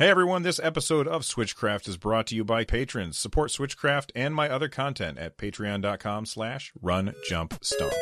Hey 0.00 0.08
everyone, 0.08 0.44
this 0.44 0.58
episode 0.62 1.06
of 1.06 1.24
Switchcraft 1.24 1.86
is 1.86 1.98
brought 1.98 2.26
to 2.28 2.34
you 2.34 2.42
by 2.42 2.64
patrons. 2.64 3.18
Support 3.18 3.50
Switchcraft 3.50 4.12
and 4.14 4.34
my 4.34 4.48
other 4.48 4.66
content 4.66 5.18
at 5.18 5.36
patreon.com 5.36 6.24
slash 6.24 6.72
run 6.80 7.14
jump 7.28 7.62
stomp. 7.62 7.92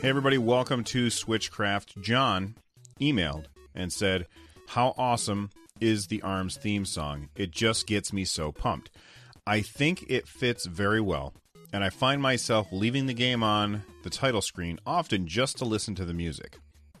Hey 0.00 0.08
everybody, 0.08 0.36
welcome 0.36 0.82
to 0.82 1.06
Switchcraft. 1.06 2.02
John 2.02 2.56
emailed 3.00 3.44
and 3.72 3.92
said, 3.92 4.26
How 4.66 4.92
awesome 4.98 5.50
is 5.80 6.08
the 6.08 6.22
ARMS 6.22 6.56
theme 6.56 6.86
song? 6.86 7.28
It 7.36 7.52
just 7.52 7.86
gets 7.86 8.12
me 8.12 8.24
so 8.24 8.50
pumped. 8.50 8.90
I 9.46 9.60
think 9.60 10.06
it 10.08 10.26
fits 10.26 10.66
very 10.66 11.00
well, 11.00 11.34
and 11.72 11.84
I 11.84 11.90
find 11.90 12.20
myself 12.20 12.66
leaving 12.72 13.06
the 13.06 13.14
game 13.14 13.44
on 13.44 13.84
the 14.02 14.10
title 14.10 14.42
screen 14.42 14.80
often 14.84 15.28
just 15.28 15.58
to 15.58 15.64
listen 15.64 15.94
to 15.94 16.04
the 16.04 16.14
music. 16.14 16.58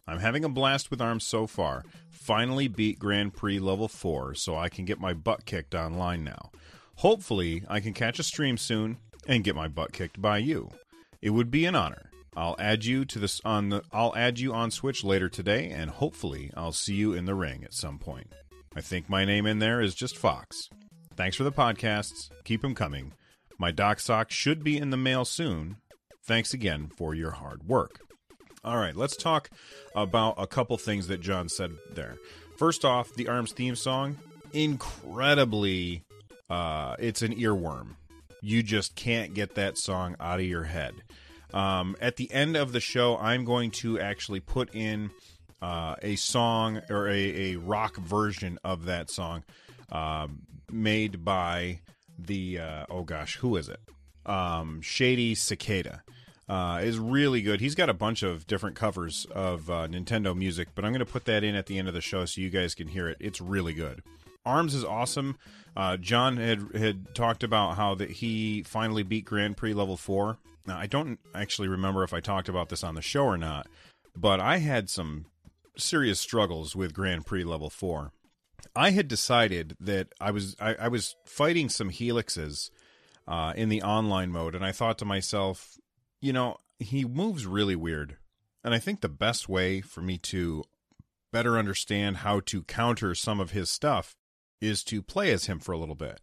I'm 0.08 0.20
having 0.20 0.44
a 0.44 0.48
blast 0.48 0.90
with 0.90 1.00
ARMS 1.00 1.24
so 1.24 1.46
far. 1.46 1.84
Finally 2.10 2.68
beat 2.68 2.98
Grand 2.98 3.34
Prix 3.34 3.58
level 3.58 3.88
4, 3.88 4.34
so 4.34 4.56
I 4.56 4.68
can 4.68 4.84
get 4.84 5.00
my 5.00 5.12
butt 5.12 5.44
kicked 5.44 5.74
online 5.74 6.22
now. 6.22 6.50
Hopefully, 6.96 7.64
I 7.68 7.80
can 7.80 7.92
catch 7.92 8.18
a 8.18 8.22
stream 8.22 8.56
soon 8.56 8.98
and 9.26 9.44
get 9.44 9.56
my 9.56 9.68
butt 9.68 9.92
kicked 9.92 10.20
by 10.22 10.38
you. 10.38 10.70
It 11.20 11.30
would 11.30 11.50
be 11.50 11.66
an 11.66 11.74
honor. 11.74 12.10
I'll 12.36 12.56
add 12.58 12.84
you 12.84 13.04
to 13.06 13.18
this 13.18 13.40
on 13.44 13.70
the 13.70 13.82
I'll 13.92 14.14
add 14.14 14.38
you 14.38 14.52
on 14.52 14.70
Switch 14.70 15.02
later 15.02 15.28
today 15.28 15.70
and 15.70 15.90
hopefully 15.90 16.50
I'll 16.54 16.72
see 16.72 16.94
you 16.94 17.14
in 17.14 17.24
the 17.24 17.34
ring 17.34 17.64
at 17.64 17.72
some 17.72 17.98
point. 17.98 18.32
I 18.76 18.82
think 18.82 19.08
my 19.08 19.24
name 19.24 19.46
in 19.46 19.58
there 19.58 19.80
is 19.80 19.94
just 19.94 20.18
Fox. 20.18 20.68
Thanks 21.16 21.36
for 21.36 21.44
the 21.44 21.52
podcasts. 21.52 22.28
Keep 22.44 22.60
them 22.60 22.74
coming. 22.74 23.14
My 23.58 23.70
dock 23.70 24.00
sock 24.00 24.30
should 24.30 24.62
be 24.62 24.76
in 24.76 24.90
the 24.90 24.98
mail 24.98 25.24
soon. 25.24 25.78
Thanks 26.22 26.52
again 26.52 26.90
for 26.94 27.14
your 27.14 27.30
hard 27.32 27.66
work. 27.66 28.05
All 28.66 28.78
right, 28.78 28.96
let's 28.96 29.16
talk 29.16 29.48
about 29.94 30.34
a 30.38 30.46
couple 30.48 30.76
things 30.76 31.06
that 31.06 31.20
John 31.20 31.48
said 31.48 31.70
there. 31.94 32.16
First 32.56 32.84
off, 32.84 33.14
the 33.14 33.28
Arms 33.28 33.52
theme 33.52 33.76
song, 33.76 34.18
incredibly, 34.52 36.02
uh, 36.50 36.96
it's 36.98 37.22
an 37.22 37.36
earworm. 37.36 37.90
You 38.40 38.64
just 38.64 38.96
can't 38.96 39.34
get 39.34 39.54
that 39.54 39.78
song 39.78 40.16
out 40.18 40.40
of 40.40 40.46
your 40.46 40.64
head. 40.64 40.94
Um, 41.54 41.96
at 42.00 42.16
the 42.16 42.28
end 42.32 42.56
of 42.56 42.72
the 42.72 42.80
show, 42.80 43.16
I'm 43.16 43.44
going 43.44 43.70
to 43.70 44.00
actually 44.00 44.40
put 44.40 44.74
in 44.74 45.10
uh, 45.62 45.94
a 46.02 46.16
song 46.16 46.82
or 46.90 47.06
a, 47.08 47.52
a 47.52 47.56
rock 47.56 47.96
version 47.96 48.58
of 48.64 48.86
that 48.86 49.10
song 49.10 49.44
um, 49.92 50.40
made 50.72 51.24
by 51.24 51.78
the, 52.18 52.58
uh, 52.58 52.86
oh 52.90 53.04
gosh, 53.04 53.36
who 53.36 53.54
is 53.58 53.68
it? 53.68 53.78
Um, 54.28 54.80
Shady 54.80 55.36
Cicada 55.36 56.02
uh, 56.48 56.80
is 56.82 56.98
really 56.98 57.42
good. 57.42 57.60
He's 57.60 57.74
got 57.74 57.90
a 57.90 57.94
bunch 57.94 58.22
of 58.22 58.46
different 58.46 58.76
covers 58.76 59.26
of 59.32 59.68
uh, 59.70 59.88
Nintendo 59.88 60.36
music, 60.36 60.68
but 60.74 60.84
I'm 60.84 60.92
going 60.92 61.00
to 61.00 61.10
put 61.10 61.24
that 61.24 61.42
in 61.42 61.54
at 61.54 61.66
the 61.66 61.78
end 61.78 61.88
of 61.88 61.94
the 61.94 62.00
show 62.00 62.24
so 62.24 62.40
you 62.40 62.50
guys 62.50 62.74
can 62.74 62.88
hear 62.88 63.08
it. 63.08 63.16
It's 63.20 63.40
really 63.40 63.74
good. 63.74 64.02
Arms 64.44 64.74
is 64.74 64.84
awesome. 64.84 65.36
Uh, 65.76 65.96
John 65.96 66.36
had 66.36 66.74
had 66.74 67.14
talked 67.14 67.42
about 67.42 67.76
how 67.76 67.94
that 67.96 68.10
he 68.10 68.62
finally 68.62 69.02
beat 69.02 69.24
Grand 69.24 69.56
Prix 69.56 69.74
level 69.74 69.96
four. 69.96 70.38
Now 70.66 70.78
I 70.78 70.86
don't 70.86 71.18
actually 71.34 71.68
remember 71.68 72.02
if 72.04 72.14
I 72.14 72.20
talked 72.20 72.48
about 72.48 72.68
this 72.68 72.84
on 72.84 72.94
the 72.94 73.02
show 73.02 73.24
or 73.24 73.36
not, 73.36 73.66
but 74.16 74.40
I 74.40 74.58
had 74.58 74.88
some 74.88 75.26
serious 75.76 76.20
struggles 76.20 76.74
with 76.74 76.94
Grand 76.94 77.26
Prix 77.26 77.44
level 77.44 77.70
four. 77.70 78.12
I 78.74 78.90
had 78.90 79.08
decided 79.08 79.76
that 79.80 80.08
I 80.20 80.30
was 80.30 80.56
I, 80.60 80.74
I 80.74 80.88
was 80.88 81.16
fighting 81.26 81.68
some 81.68 81.90
helixes 81.90 82.70
uh, 83.26 83.52
in 83.56 83.68
the 83.68 83.82
online 83.82 84.30
mode, 84.30 84.54
and 84.54 84.64
I 84.64 84.72
thought 84.72 84.98
to 84.98 85.04
myself, 85.04 85.76
you 86.20 86.32
know, 86.32 86.58
he 86.78 87.04
moves 87.04 87.46
really 87.46 87.76
weird. 87.76 88.16
And 88.64 88.74
I 88.74 88.78
think 88.78 89.00
the 89.00 89.08
best 89.08 89.48
way 89.48 89.80
for 89.80 90.00
me 90.00 90.18
to 90.18 90.64
better 91.32 91.58
understand 91.58 92.18
how 92.18 92.40
to 92.46 92.62
counter 92.62 93.14
some 93.14 93.40
of 93.40 93.50
his 93.50 93.70
stuff 93.70 94.16
is 94.60 94.82
to 94.84 95.02
play 95.02 95.32
as 95.32 95.46
him 95.46 95.58
for 95.58 95.72
a 95.72 95.78
little 95.78 95.94
bit. 95.94 96.20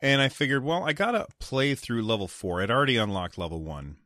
And 0.00 0.20
I 0.20 0.28
figured, 0.28 0.62
well, 0.62 0.84
I 0.84 0.92
got 0.92 1.12
to 1.12 1.26
play 1.38 1.74
through 1.74 2.02
level 2.02 2.28
4. 2.28 2.62
I'd 2.62 2.70
already 2.70 2.96
unlocked 2.96 3.38
level 3.38 3.62
1, 3.62 3.96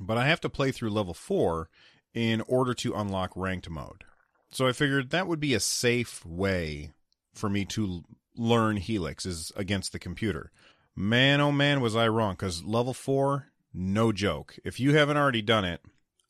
but 0.00 0.16
I 0.16 0.26
have 0.26 0.40
to 0.40 0.48
play 0.48 0.72
through 0.72 0.90
level 0.90 1.14
4 1.14 1.68
in 2.14 2.40
order 2.42 2.74
to 2.74 2.94
unlock 2.94 3.32
ranked 3.36 3.68
mode. 3.68 4.04
So 4.50 4.66
I 4.66 4.72
figured 4.72 5.10
that 5.10 5.26
would 5.26 5.40
be 5.40 5.54
a 5.54 5.60
safe 5.60 6.24
way 6.24 6.92
for 7.34 7.48
me 7.48 7.64
to 7.66 8.04
learn 8.36 8.76
Helix 8.76 9.26
is 9.26 9.52
against 9.56 9.92
the 9.92 9.98
computer. 9.98 10.50
Man, 10.94 11.40
oh 11.40 11.52
man, 11.52 11.80
was 11.80 11.96
I 11.96 12.08
wrong 12.08 12.32
because 12.32 12.64
level 12.64 12.94
4 12.94 13.51
no 13.74 14.12
joke. 14.12 14.56
If 14.64 14.80
you 14.80 14.94
haven't 14.94 15.16
already 15.16 15.42
done 15.42 15.64
it, 15.64 15.80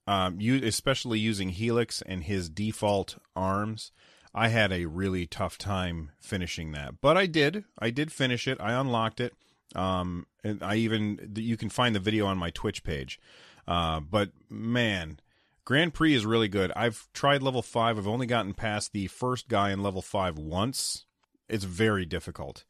um, 0.07 0.41
you 0.41 0.57
especially 0.65 1.19
using 1.19 1.51
Helix 1.51 2.03
and 2.03 2.25
his 2.25 2.49
default 2.49 3.19
arms, 3.37 3.93
I 4.35 4.49
had 4.49 4.73
a 4.73 4.87
really 4.87 5.27
tough 5.27 5.59
time 5.59 6.11
finishing 6.21 6.73
that. 6.73 7.01
But 7.01 7.17
I 7.17 7.27
did. 7.27 7.65
I 7.79 7.91
did 7.91 8.11
finish 8.11 8.49
it. 8.49 8.59
I 8.61 8.73
unlocked 8.73 9.21
it. 9.21 9.35
Um, 9.75 10.27
and 10.45 10.63
I 10.63 10.77
even 10.77 11.33
you 11.37 11.57
can 11.57 11.69
find 11.69 11.95
the 11.95 12.01
video 12.01 12.27
on 12.27 12.39
my 12.39 12.51
Twitch 12.51 12.83
page. 12.83 13.21
Uh, 13.67 14.01
but 14.01 14.31
man, 14.51 15.21
Grand 15.65 15.95
Prix 15.95 16.15
is 16.15 16.27
really 16.27 16.49
good. 16.49 16.73
I've 16.75 17.09
tried 17.13 17.43
level 17.43 17.63
five. 17.63 17.97
I've 17.97 18.09
only 18.09 18.27
gotten 18.27 18.55
past 18.55 18.93
the 18.93 19.07
first 19.07 19.49
guy 19.49 19.71
in 19.71 19.83
level 19.83 20.03
five 20.03 20.37
once. 20.39 21.05
It's 21.49 21.65
very 21.65 22.05
difficult. 22.05 22.65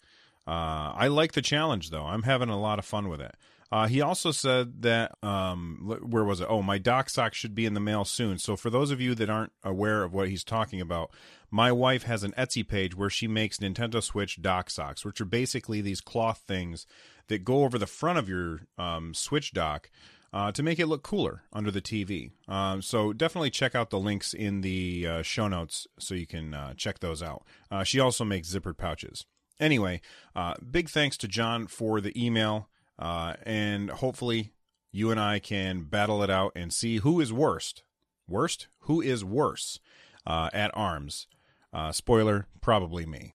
Uh, 0.47 0.93
I 0.95 1.09
like 1.09 1.33
the 1.33 1.43
challenge 1.43 1.91
though. 1.91 2.05
I'm 2.05 2.25
having 2.25 2.49
a 2.49 2.61
lot 2.61 2.79
of 2.79 2.85
fun 2.85 3.09
with 3.09 3.21
it. 3.21 3.35
Uh, 3.73 3.87
he 3.89 4.03
also 4.03 4.31
said 4.31 4.83
that 4.83 5.17
um, 5.23 5.99
where 6.03 6.25
was 6.25 6.43
it? 6.43 6.47
Oh, 6.49 6.61
my 6.61 6.77
dock 6.77 7.09
sock 7.09 7.33
should 7.33 7.55
be 7.55 7.65
in 7.65 7.73
the 7.73 7.81
mail 7.81 8.05
soon. 8.05 8.37
So 8.37 8.55
for 8.55 8.69
those 8.69 8.91
of 8.91 9.01
you 9.01 9.15
that 9.15 9.31
aren't 9.31 9.53
aware 9.65 10.05
of 10.05 10.13
what 10.13 10.29
he's 10.29 10.45
talking 10.45 10.79
about, 10.79 11.11
my 11.51 11.73
wife 11.73 12.03
has 12.03 12.23
an 12.23 12.35
Etsy 12.37 12.69
page 12.69 12.95
where 12.95 13.09
she 13.09 13.27
makes 13.27 13.57
Nintendo 13.57 14.03
Switch 14.03 14.43
dock 14.43 14.69
socks, 14.69 15.07
which 15.07 15.23
are 15.23 15.27
basically 15.27 15.81
these 15.81 16.03
cloth 16.03 16.43
things 16.47 16.87
that 17.29 17.47
go 17.47 17.65
over 17.65 17.79
the 17.79 17.87
front 17.87 18.19
of 18.19 18.29
your 18.29 18.61
um, 18.77 19.15
Switch 19.15 19.53
dock. 19.53 19.91
Uh, 20.35 20.51
to 20.51 20.63
make 20.63 20.79
it 20.79 20.87
look 20.87 21.03
cooler 21.03 21.43
under 21.53 21.71
the 21.71 21.83
TV. 21.83 22.31
Um, 22.49 22.81
so 22.81 23.13
definitely 23.13 23.51
check 23.51 23.75
out 23.75 23.91
the 23.91 23.99
links 23.99 24.33
in 24.33 24.63
the 24.63 25.07
uh, 25.07 25.23
show 25.23 25.47
notes 25.47 25.87
so 25.99 26.15
you 26.15 26.27
can 26.27 26.55
uh, 26.55 26.73
check 26.73 27.01
those 27.01 27.23
out. 27.23 27.45
Uh, 27.71 27.85
she 27.85 28.01
also 28.01 28.25
makes 28.25 28.49
zippered 28.49 28.79
pouches. 28.79 29.27
Anyway, 29.61 30.01
uh, 30.35 30.55
big 30.71 30.89
thanks 30.89 31.19
to 31.19 31.29
John 31.29 31.67
for 31.67 32.01
the 32.01 32.19
email. 32.19 32.71
Uh, 32.99 33.35
and 33.45 33.91
hopefully, 33.91 34.53
you 34.93 35.11
and 35.11 35.19
I 35.19 35.39
can 35.39 35.85
battle 35.85 36.23
it 36.23 36.31
out 36.31 36.53
and 36.55 36.73
see 36.73 36.99
who 36.99 37.21
is 37.21 37.33
worst. 37.33 37.83
Worst? 38.29 38.69
Who 38.81 39.01
is 39.01 39.25
worse 39.25 39.81
uh, 40.27 40.51
at 40.53 40.71
arms? 40.75 41.27
Uh, 41.73 41.93
spoiler, 41.93 42.47
probably 42.61 43.07
me. 43.07 43.35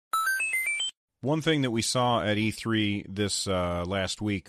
One 1.21 1.41
thing 1.41 1.63
that 1.63 1.71
we 1.71 1.83
saw 1.83 2.23
at 2.23 2.37
E3 2.37 3.07
this 3.09 3.49
uh, 3.49 3.85
last 3.87 4.21
week 4.21 4.49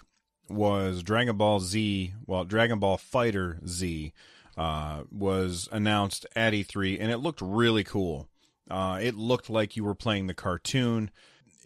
was 0.49 1.03
Dragon 1.03 1.37
Ball 1.37 1.59
Z, 1.59 2.13
well, 2.25 2.43
Dragon 2.43 2.79
Ball 2.79 2.97
Fighter 2.97 3.59
Z 3.65 4.13
uh, 4.57 5.03
was 5.11 5.69
announced 5.71 6.25
at 6.35 6.53
E3, 6.53 6.97
and 6.99 7.11
it 7.11 7.17
looked 7.17 7.41
really 7.41 7.83
cool. 7.83 8.27
Uh, 8.69 8.99
it 9.01 9.15
looked 9.15 9.49
like 9.49 9.77
you 9.77 9.83
were 9.83 9.95
playing 9.95 10.27
the 10.27 10.33
cartoon 10.33 11.09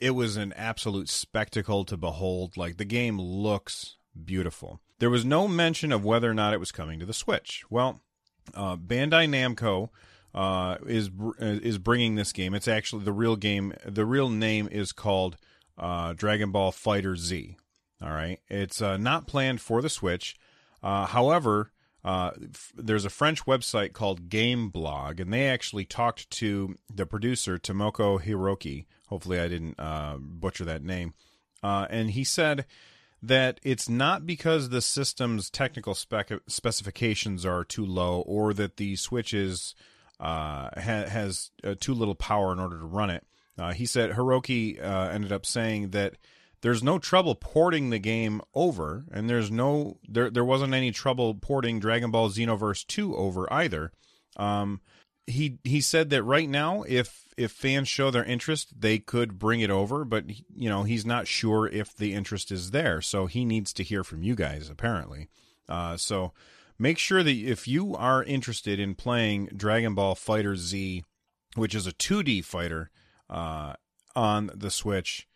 it 0.02 0.12
was 0.12 0.36
an 0.36 0.52
absolute 0.54 1.08
spectacle 1.08 1.86
to 1.86 1.96
behold. 1.96 2.58
Like 2.58 2.78
the 2.78 2.86
game 2.86 3.20
looks 3.20 3.98
beautiful. 4.26 4.82
There 5.00 5.10
was 5.10 5.24
no 5.24 5.48
mention 5.48 5.92
of 5.92 6.04
whether 6.04 6.30
or 6.30 6.34
not 6.34 6.54
it 6.54 6.60
was 6.60 6.72
coming 6.72 7.00
to 7.00 7.06
the 7.06 7.14
Switch. 7.14 7.64
Well, 7.70 8.02
uh, 8.54 8.76
Bandai 8.76 9.30
Namco 9.30 9.90
uh, 10.34 10.78
is 10.86 11.10
is 11.40 11.78
bringing 11.78 12.16
this 12.16 12.34
game. 12.34 12.54
It's 12.54 12.68
actually 12.68 13.04
the 13.04 13.14
real 13.14 13.36
game. 13.36 13.74
The 13.86 14.06
real 14.06 14.30
name 14.30 14.68
is 14.72 14.92
called 14.92 15.38
uh, 15.78 16.14
Dragon 16.14 16.52
Ball 16.52 16.72
Fighter 16.72 17.16
Z. 17.16 17.58
All 18.02 18.12
right, 18.12 18.40
it's 18.50 18.82
uh, 18.82 18.98
not 18.98 19.28
planned 19.28 19.62
for 19.62 19.82
the 19.82 19.90
Switch. 19.90 20.36
Uh, 20.82 21.06
however, 21.06 21.72
uh, 22.04 22.32
f- 22.42 22.74
there's 22.76 23.06
a 23.06 23.10
French 23.10 23.46
website 23.46 23.94
called 23.94 24.30
Gameblog, 24.30 25.20
and 25.20 25.32
they 25.32 25.48
actually 25.48 25.86
talked 25.86 26.30
to 26.32 26.76
the 26.94 27.06
producer 27.06 27.58
Tomoko 27.58 28.22
Hiroki. 28.22 28.86
Hopefully, 29.08 29.40
I 29.40 29.48
didn't 29.48 29.80
uh, 29.80 30.18
butcher 30.20 30.66
that 30.66 30.84
name. 30.84 31.14
Uh, 31.62 31.86
and 31.90 32.12
he 32.12 32.24
said 32.24 32.66
that 33.22 33.60
it's 33.62 33.88
not 33.88 34.26
because 34.26 34.70
the 34.70 34.82
system's 34.82 35.50
technical 35.50 35.94
spec- 35.94 36.42
specifications 36.48 37.46
are 37.46 37.64
too 37.64 37.86
low 37.86 38.22
or 38.22 38.54
that 38.54 38.78
the 38.78 38.96
Switch 38.96 39.34
is 39.34 39.76
uh, 40.20 40.70
ha- 40.76 41.08
has 41.08 41.52
uh, 41.64 41.76
too 41.80 41.94
little 41.94 42.16
power 42.16 42.52
in 42.52 42.60
order 42.60 42.80
to 42.80 42.86
run 42.86 43.12
it. 43.12 43.26
Uh, 43.60 43.74
he 43.74 43.86
said 43.86 44.12
Hiroki 44.12 44.82
ended 44.82 45.32
up 45.32 45.46
saying 45.46 45.90
that 45.90 46.16
there's 46.62 46.84
no 46.84 47.00
trouble 47.00 47.36
porting 47.36 47.90
the 47.90 48.00
game 48.00 48.42
over, 48.54 49.06
and 49.12 49.30
there's 49.30 49.52
no 49.52 49.98
there 50.08 50.30
there 50.30 50.46
wasn't 50.46 50.74
any 50.74 50.92
trouble 50.92 51.34
porting 51.34 51.80
Dragon 51.80 52.12
Ball 52.12 52.30
Xenoverse 52.30 52.86
2 52.86 53.16
over 53.16 53.52
either. 53.52 53.92
Um, 54.38 54.82
he 55.28 55.58
he 55.64 55.82
said 55.82 56.10
that 56.12 56.24
right 56.24 56.50
now, 56.50 56.84
if 56.88 57.28
if 57.38 57.52
fans 57.52 57.88
show 57.88 58.12
their 58.12 58.24
interest, 58.24 58.80
they 58.80 59.00
could 59.00 59.40
bring 59.40 59.62
it 59.62 59.70
over, 59.72 60.06
but 60.06 60.26
you 60.30 60.70
know 60.70 60.84
he's 60.84 61.06
not 61.06 61.28
sure 61.28 61.68
if 61.68 61.96
the 61.96 62.14
interest 62.14 62.52
is 62.52 62.72
there, 62.72 63.02
so 63.02 63.26
he 63.26 63.44
needs 63.46 63.74
to 63.74 63.84
hear 63.84 64.04
from 64.04 64.24
you 64.24 64.36
guys 64.36 64.70
apparently. 64.70 65.30
Uh, 65.68 65.98
so 65.98 66.34
make 66.78 66.98
sure 66.98 67.24
that 67.24 67.32
if 67.32 67.68
you 67.68 67.96
are 67.96 68.24
interested 68.24 68.80
in 68.80 68.94
playing 68.94 69.50
Dragon 69.56 69.96
Ball 69.96 70.16
Fighter 70.16 70.56
Z, 70.56 71.04
which 71.56 71.74
is 71.74 71.88
a 71.88 71.94
2D 71.94 72.44
fighter 72.44 72.92
uh, 73.30 73.74
on 74.16 74.52
the 74.54 74.70
Switch, 74.70 75.28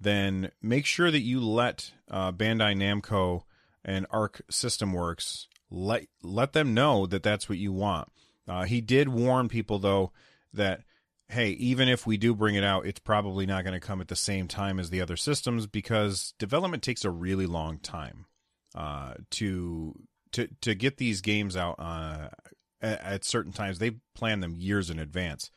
then 0.00 0.50
make 0.62 0.86
sure 0.86 1.10
that 1.10 1.20
you 1.20 1.40
let 1.40 1.92
uh, 2.10 2.32
Bandai 2.32 2.76
Namco 2.76 3.42
and 3.84 4.06
Arc 4.10 4.42
System 4.50 4.92
Works 4.92 5.48
let 5.70 6.06
let 6.22 6.52
them 6.52 6.74
know 6.74 7.06
that 7.06 7.22
that's 7.22 7.48
what 7.48 7.58
you 7.58 7.72
want. 7.72 8.08
Uh, 8.46 8.64
he 8.64 8.80
did 8.80 9.08
warn 9.08 9.48
people 9.48 9.78
though 9.78 10.12
that 10.52 10.82
hey, 11.30 11.50
even 11.50 11.88
if 11.88 12.06
we 12.06 12.16
do 12.16 12.34
bring 12.34 12.54
it 12.54 12.64
out, 12.64 12.86
it's 12.86 13.00
probably 13.00 13.44
not 13.44 13.62
going 13.62 13.78
to 13.78 13.86
come 13.86 14.00
at 14.00 14.08
the 14.08 14.16
same 14.16 14.48
time 14.48 14.80
as 14.80 14.88
the 14.88 15.02
other 15.02 15.16
systems 15.16 15.66
because 15.66 16.32
development 16.38 16.82
takes 16.82 17.04
a 17.04 17.10
really 17.10 17.46
long 17.46 17.78
time 17.78 18.24
uh, 18.74 19.14
to 19.30 19.94
to 20.32 20.48
to 20.60 20.74
get 20.74 20.96
these 20.96 21.20
games 21.20 21.56
out 21.56 21.76
uh, 21.78 22.28
at, 22.80 23.00
at, 23.00 23.24
certain 23.24 23.52
times. 23.52 23.78
They 23.78 23.92
plan 24.14 24.40
them 24.40 24.54
years 24.56 24.90
in 24.90 24.98
advance. 24.98 25.50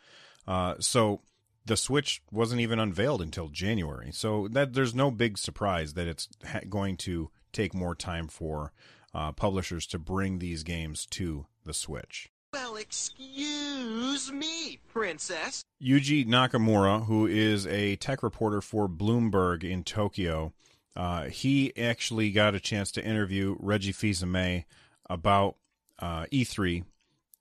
Uh, 0.47 0.75
so 0.79 1.21
the 1.65 1.77
Switch 1.77 2.21
wasn't 2.31 2.61
even 2.61 2.79
unveiled 2.79 3.21
until 3.21 3.47
January. 3.47 4.11
So 4.11 4.47
that 4.49 4.73
there's 4.73 4.95
no 4.95 5.11
big 5.11 5.37
surprise 5.37 5.93
that 5.93 6.07
it's 6.07 6.27
ha- 6.45 6.61
going 6.69 6.97
to 6.97 7.29
take 7.53 7.73
more 7.73 7.95
time 7.95 8.27
for 8.27 8.71
uh, 9.13 9.31
publishers 9.31 9.85
to 9.87 9.99
bring 9.99 10.39
these 10.39 10.63
games 10.63 11.05
to 11.07 11.45
the 11.65 11.73
Switch. 11.73 12.29
Well, 12.53 12.75
excuse 12.75 14.31
me, 14.31 14.79
princess. 14.91 15.63
Yuji 15.81 16.27
Nakamura, 16.27 17.05
who 17.05 17.25
is 17.25 17.65
a 17.67 17.95
tech 17.97 18.23
reporter 18.23 18.59
for 18.61 18.89
Bloomberg 18.89 19.63
in 19.63 19.83
Tokyo, 19.83 20.53
uh, 20.95 21.25
he 21.25 21.71
actually 21.77 22.31
got 22.31 22.55
a 22.55 22.59
chance 22.59 22.91
to 22.91 23.03
interview 23.03 23.55
Reggie 23.59 23.93
Fils-Aimé 23.93 24.65
about 25.09 25.55
uh, 25.99 26.25
E3, 26.25 26.83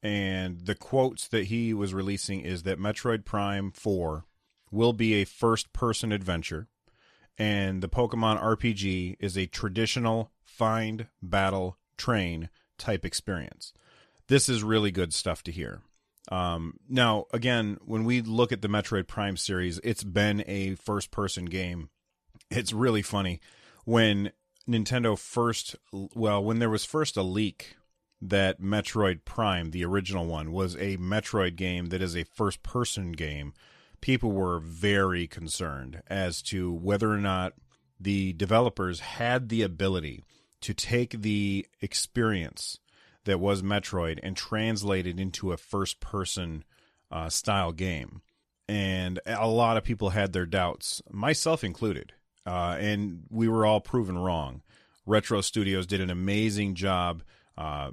and 0.03 0.61
the 0.61 0.75
quotes 0.75 1.29
that 1.29 1.45
he 1.45 1.75
was 1.75 1.95
releasing 1.95 2.41
is 2.41 2.63
that 2.65 2.79
Metroid 2.79 3.25
Prime 3.25 3.71
4 3.73 4.25
will 4.71 4.93
be 4.93 5.15
a 5.15 5.25
first-person 5.25 6.13
adventure, 6.13 6.69
and 7.37 7.83
the 7.83 7.89
Pokemon 7.89 8.43
RPG 8.43 9.17
is 9.21 9.37
a 9.37 9.47
traditional 9.47 10.31
find, 10.43 11.09
battle, 11.23 11.77
train 11.97 12.49
type 12.79 13.05
experience 13.05 13.73
this 14.31 14.49
is 14.49 14.63
really 14.63 14.93
good 14.93 15.13
stuff 15.13 15.43
to 15.43 15.53
hear. 15.53 15.83
Um, 16.31 16.75
now, 16.89 17.27
again, 17.33 17.79
when 17.85 18.05
we 18.05 18.23
look 18.23 18.53
at 18.53 18.63
the 18.63 18.69
Metroid 18.69 19.09
Prime 19.09 19.37
series, 19.37 19.81
it's 19.83 20.05
been 20.05 20.45
a 20.47 20.77
first 20.77 21.11
person 21.11 21.47
game. 21.47 21.91
It's 22.49 22.73
really 22.73 23.03
funny. 23.03 23.41
When 23.85 24.31
Nintendo 24.69 25.19
first, 25.19 25.75
well, 25.93 26.45
when 26.45 26.61
there 26.61 26.71
was 26.71 26.85
first 26.85 27.17
a 27.17 27.23
leak 27.23 27.77
that 28.21 28.61
Metroid 28.61 29.25
Prime, 29.25 29.71
the 29.71 29.85
original 29.85 30.27
one, 30.27 30.53
was 30.53 30.75
a 30.77 30.97
Metroid 30.99 31.57
game 31.57 31.87
that 31.87 32.03
is 32.03 32.17
a 32.17 32.25
first 32.25 32.63
person 32.63 33.13
game, 33.13 33.55
people 34.01 34.33
were 34.33 34.61
very 34.61 35.27
concerned 35.27 36.03
as 36.07 36.43
to 36.43 36.73
whether 36.73 37.11
or 37.11 37.19
not 37.19 37.55
the 37.99 38.33
developers 38.35 39.01
had 39.01 39.49
the 39.49 39.63
ability 39.63 40.25
to 40.61 40.75
take 40.75 41.23
the 41.23 41.67
experience 41.81 42.79
that 43.25 43.41
was 43.41 43.63
Metroid 43.63 44.19
and 44.23 44.37
translate 44.37 45.07
it 45.07 45.19
into 45.19 45.53
a 45.53 45.57
first 45.57 46.01
person 46.01 46.65
uh, 47.11 47.29
style 47.29 47.73
game. 47.73 48.23
And 48.69 49.19
a 49.27 49.49
lot 49.49 49.77
of 49.77 49.85
people 49.85 50.11
had 50.11 50.33
their 50.33 50.47
doubts, 50.47 51.03
myself 51.11 51.65
included. 51.65 52.13
Uh, 52.47 52.77
and 52.79 53.25
we 53.29 53.49
were 53.49 53.67
all 53.67 53.81
proven 53.81 54.17
wrong. 54.17 54.63
Retro 55.07 55.41
Studios 55.41 55.87
did 55.87 56.01
an 56.01 56.11
amazing 56.11 56.75
job 56.75 57.23
uh, 57.61 57.91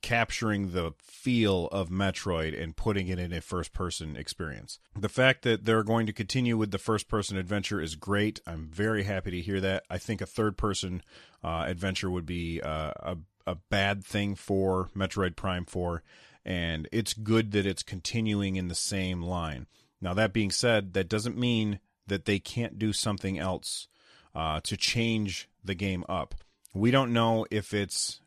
capturing 0.00 0.72
the 0.72 0.92
feel 0.98 1.66
of 1.66 1.90
Metroid 1.90 2.58
and 2.60 2.74
putting 2.74 3.08
it 3.08 3.18
in 3.18 3.32
a 3.34 3.42
first 3.42 3.74
person 3.74 4.16
experience. 4.16 4.78
The 4.98 5.10
fact 5.10 5.42
that 5.42 5.66
they're 5.66 5.82
going 5.82 6.06
to 6.06 6.12
continue 6.12 6.56
with 6.56 6.70
the 6.70 6.78
first 6.78 7.06
person 7.06 7.36
adventure 7.36 7.82
is 7.82 7.96
great. 7.96 8.40
I'm 8.46 8.68
very 8.72 9.02
happy 9.02 9.30
to 9.32 9.40
hear 9.42 9.60
that. 9.60 9.84
I 9.90 9.98
think 9.98 10.22
a 10.22 10.26
third 10.26 10.56
person 10.56 11.02
uh, 11.44 11.64
adventure 11.66 12.10
would 12.10 12.26
be 12.26 12.62
uh, 12.62 12.92
a 12.96 13.16
a 13.46 13.56
bad 13.68 14.04
thing 14.04 14.34
for 14.34 14.90
Metroid 14.96 15.36
Prime 15.36 15.64
4, 15.64 16.02
and 16.44 16.88
it's 16.92 17.14
good 17.14 17.52
that 17.52 17.66
it's 17.66 17.82
continuing 17.82 18.56
in 18.56 18.68
the 18.68 18.74
same 18.74 19.22
line. 19.22 19.66
Now, 20.00 20.14
that 20.14 20.32
being 20.32 20.50
said, 20.50 20.94
that 20.94 21.08
doesn't 21.08 21.36
mean 21.36 21.80
that 22.06 22.24
they 22.24 22.38
can't 22.38 22.78
do 22.78 22.92
something 22.92 23.38
else 23.38 23.88
uh, 24.34 24.60
to 24.60 24.76
change 24.76 25.48
the 25.64 25.74
game 25.74 26.04
up. 26.08 26.34
We 26.74 26.90
don't 26.90 27.12
know 27.12 27.46
if 27.50 27.74
it's 27.74 28.20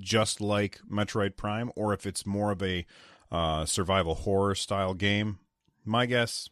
just 0.00 0.40
like 0.40 0.80
Metroid 0.90 1.36
Prime 1.36 1.70
or 1.76 1.92
if 1.92 2.06
it's 2.06 2.26
more 2.26 2.52
of 2.52 2.62
a 2.62 2.86
uh, 3.30 3.64
survival 3.64 4.14
horror 4.14 4.54
style 4.54 4.94
game. 4.94 5.38
My 5.84 6.06
guess 6.06 6.48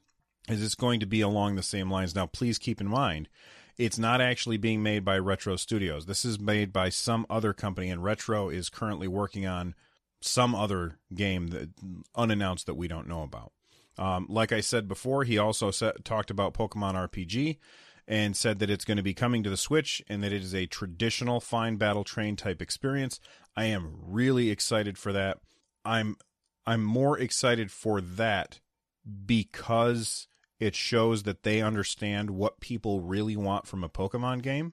is 0.49 0.63
it's 0.63 0.75
going 0.75 1.01
to 1.01 1.07
be 1.07 1.21
along 1.21 1.57
the 1.57 1.63
same 1.63 1.91
lines. 1.91 2.15
Now, 2.15 2.27
please 2.27 2.59
keep 2.59 2.81
in 2.81 2.89
mind 2.89 3.29
it's 3.77 3.99
not 3.99 4.21
actually 4.21 4.57
being 4.57 4.83
made 4.83 5.05
by 5.05 5.19
Retro 5.19 5.57
Studios. 5.57 6.07
This 6.07 6.25
is 6.25 6.39
made 6.39 6.73
by 6.73 6.89
some 6.91 7.27
other 7.29 7.53
company, 7.53 7.91
and 7.91 8.05
Retro 8.05 8.49
is 8.49 8.69
currently 8.69 9.09
working 9.09 9.47
on 9.47 9.75
some 10.21 10.55
other 10.55 10.99
game 11.15 11.49
that 11.49 11.71
unannounced 12.15 12.67
that 12.67 12.75
we 12.75 12.89
don't 12.89 13.09
know 13.09 13.23
about. 13.23 13.53
Um, 13.99 14.27
like 14.29 14.53
I 14.53 14.61
said 14.61 14.89
before, 14.89 15.25
he 15.25 15.39
also 15.39 15.71
set, 15.71 16.05
talked 16.05 16.31
about 16.31 16.55
Pokemon 16.55 16.95
RPG 16.95 17.59
and 18.07 18.37
said 18.37 18.59
that 18.59 18.71
it's 18.71 18.85
going 18.85 18.97
to 18.97 19.03
be 19.03 19.15
coming 19.15 19.43
to 19.43 19.51
the 19.51 19.57
Switch 19.57 20.03
and 20.09 20.23
that 20.23 20.33
it 20.33 20.43
is 20.43 20.55
a 20.55 20.67
traditional 20.67 21.41
fine 21.41 21.77
battle 21.77 22.05
train 22.05 22.37
type 22.37 22.61
experience. 22.61 23.19
I 23.57 23.65
am 23.65 23.99
really 24.03 24.51
excited 24.51 24.99
for 24.99 25.13
that. 25.13 25.39
I'm 25.85 26.17
I'm 26.67 26.83
more 26.83 27.19
excited 27.19 27.71
for 27.71 28.01
that 28.01 28.61
because 29.27 30.27
it 30.59 30.75
shows 30.75 31.25
that 31.25 31.43
they 31.43 31.61
understand 31.61 32.31
what 32.31 32.61
people 32.61 33.01
really 33.01 33.37
want 33.37 33.67
from 33.67 33.85
a 33.85 33.89
Pokemon 33.89 34.43
game, 34.43 34.73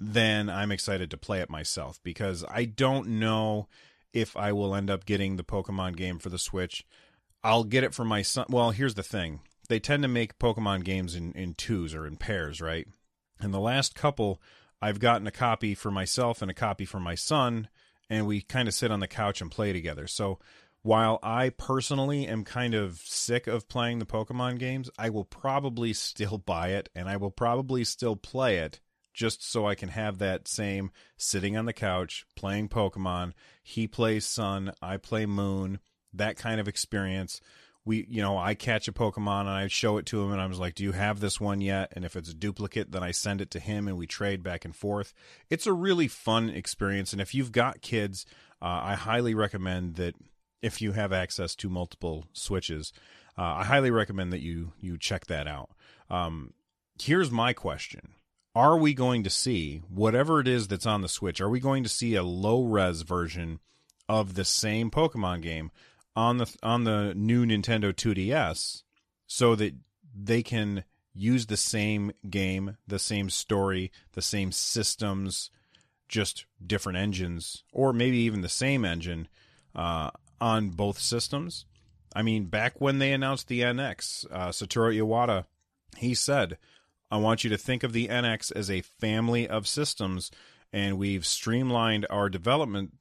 then 0.00 0.48
I'm 0.48 0.72
excited 0.72 1.10
to 1.10 1.18
play 1.18 1.40
it 1.40 1.50
myself 1.50 2.00
because 2.02 2.44
I 2.48 2.64
don't 2.64 3.08
know 3.08 3.68
if 4.12 4.36
I 4.36 4.52
will 4.52 4.74
end 4.74 4.90
up 4.90 5.04
getting 5.04 5.36
the 5.36 5.44
Pokemon 5.44 5.96
game 5.96 6.18
for 6.18 6.30
the 6.30 6.38
Switch. 6.38 6.86
I'll 7.42 7.64
get 7.64 7.84
it 7.84 7.92
for 7.92 8.04
my 8.04 8.22
son. 8.22 8.46
Well, 8.48 8.70
here's 8.70 8.94
the 8.94 9.02
thing 9.02 9.40
they 9.68 9.80
tend 9.80 10.02
to 10.02 10.08
make 10.08 10.38
Pokemon 10.38 10.84
games 10.84 11.14
in, 11.14 11.32
in 11.32 11.54
twos 11.54 11.94
or 11.94 12.06
in 12.06 12.16
pairs, 12.16 12.60
right? 12.60 12.86
And 13.40 13.52
the 13.52 13.60
last 13.60 13.94
couple, 13.94 14.40
I've 14.80 15.00
gotten 15.00 15.26
a 15.26 15.32
copy 15.32 15.74
for 15.74 15.90
myself 15.90 16.42
and 16.42 16.50
a 16.50 16.54
copy 16.54 16.84
for 16.84 17.00
my 17.00 17.14
son, 17.14 17.68
and 18.10 18.26
we 18.26 18.42
kind 18.42 18.68
of 18.68 18.74
sit 18.74 18.90
on 18.90 19.00
the 19.00 19.08
couch 19.08 19.40
and 19.40 19.50
play 19.50 19.72
together. 19.72 20.06
So 20.06 20.38
while 20.82 21.18
I 21.22 21.48
personally 21.48 22.26
am 22.26 22.44
kind 22.44 22.74
of 22.74 22.98
sick 23.04 23.46
of 23.46 23.68
playing 23.68 24.00
the 24.00 24.06
Pokemon 24.06 24.58
games, 24.58 24.90
I 24.98 25.08
will 25.08 25.24
probably 25.24 25.94
still 25.94 26.36
buy 26.46 26.68
it 26.68 26.90
and 26.94 27.08
I 27.08 27.16
will 27.16 27.30
probably 27.30 27.84
still 27.84 28.16
play 28.16 28.58
it 28.58 28.80
just 29.14 29.48
so 29.48 29.66
I 29.66 29.76
can 29.76 29.88
have 29.88 30.18
that 30.18 30.46
same 30.46 30.90
sitting 31.16 31.56
on 31.56 31.64
the 31.64 31.72
couch 31.72 32.26
playing 32.36 32.68
Pokemon. 32.68 33.32
He 33.62 33.86
plays 33.86 34.26
Sun, 34.26 34.72
I 34.82 34.98
play 34.98 35.24
Moon, 35.24 35.78
that 36.12 36.36
kind 36.36 36.60
of 36.60 36.68
experience. 36.68 37.40
We, 37.86 38.06
you 38.08 38.22
know, 38.22 38.38
I 38.38 38.54
catch 38.54 38.88
a 38.88 38.92
Pokemon 38.92 39.42
and 39.42 39.50
I 39.50 39.68
show 39.68 39.98
it 39.98 40.06
to 40.06 40.22
him 40.22 40.32
and 40.32 40.40
I 40.40 40.46
was 40.46 40.58
like, 40.58 40.74
Do 40.74 40.84
you 40.84 40.92
have 40.92 41.20
this 41.20 41.40
one 41.40 41.60
yet? 41.60 41.92
And 41.94 42.04
if 42.04 42.16
it's 42.16 42.30
a 42.30 42.34
duplicate, 42.34 42.92
then 42.92 43.02
I 43.02 43.10
send 43.10 43.40
it 43.40 43.50
to 43.52 43.60
him 43.60 43.88
and 43.88 43.98
we 43.98 44.06
trade 44.06 44.42
back 44.42 44.64
and 44.64 44.74
forth. 44.74 45.12
It's 45.50 45.66
a 45.66 45.72
really 45.72 46.08
fun 46.08 46.48
experience. 46.48 47.12
And 47.12 47.20
if 47.20 47.34
you've 47.34 47.52
got 47.52 47.82
kids, 47.82 48.24
uh, 48.62 48.80
I 48.82 48.94
highly 48.94 49.34
recommend 49.34 49.96
that 49.96 50.14
if 50.64 50.80
you 50.80 50.92
have 50.92 51.12
access 51.12 51.54
to 51.54 51.68
multiple 51.68 52.24
switches. 52.32 52.90
Uh, 53.36 53.42
I 53.42 53.64
highly 53.64 53.90
recommend 53.90 54.32
that 54.32 54.40
you 54.40 54.72
you 54.80 54.96
check 54.96 55.26
that 55.26 55.46
out. 55.46 55.70
Um, 56.08 56.54
here's 57.00 57.30
my 57.30 57.52
question: 57.52 58.14
Are 58.54 58.78
we 58.78 58.94
going 58.94 59.24
to 59.24 59.30
see 59.30 59.82
whatever 59.90 60.40
it 60.40 60.48
is 60.48 60.66
that's 60.66 60.86
on 60.86 61.02
the 61.02 61.08
Switch? 61.08 61.40
Are 61.40 61.50
we 61.50 61.60
going 61.60 61.82
to 61.82 61.88
see 61.90 62.14
a 62.14 62.22
low 62.22 62.64
res 62.64 63.02
version 63.02 63.60
of 64.08 64.34
the 64.34 64.44
same 64.44 64.90
Pokemon 64.90 65.42
game 65.42 65.70
on 66.16 66.38
the 66.38 66.54
on 66.62 66.84
the 66.84 67.12
new 67.14 67.44
Nintendo 67.44 67.92
2DS, 67.92 68.82
so 69.26 69.54
that 69.54 69.74
they 70.14 70.42
can 70.42 70.84
use 71.12 71.46
the 71.46 71.56
same 71.56 72.12
game, 72.28 72.76
the 72.86 72.98
same 72.98 73.30
story, 73.30 73.92
the 74.12 74.22
same 74.22 74.52
systems, 74.52 75.50
just 76.08 76.46
different 76.64 76.98
engines, 76.98 77.64
or 77.72 77.92
maybe 77.92 78.18
even 78.18 78.40
the 78.40 78.48
same 78.48 78.84
engine? 78.84 79.28
Uh, 79.74 80.10
on 80.40 80.68
both 80.68 80.98
systems. 80.98 81.64
I 82.14 82.22
mean, 82.22 82.44
back 82.44 82.80
when 82.80 82.98
they 82.98 83.12
announced 83.12 83.48
the 83.48 83.62
NX, 83.62 84.26
uh, 84.30 84.48
Satoru 84.48 84.94
Iwata, 84.94 85.46
he 85.96 86.14
said, 86.14 86.58
I 87.10 87.16
want 87.16 87.44
you 87.44 87.50
to 87.50 87.56
think 87.56 87.82
of 87.82 87.92
the 87.92 88.08
NX 88.08 88.52
as 88.54 88.70
a 88.70 88.82
family 88.82 89.48
of 89.48 89.66
systems, 89.66 90.30
and 90.72 90.98
we've 90.98 91.26
streamlined 91.26 92.06
our 92.10 92.28
development 92.28 92.92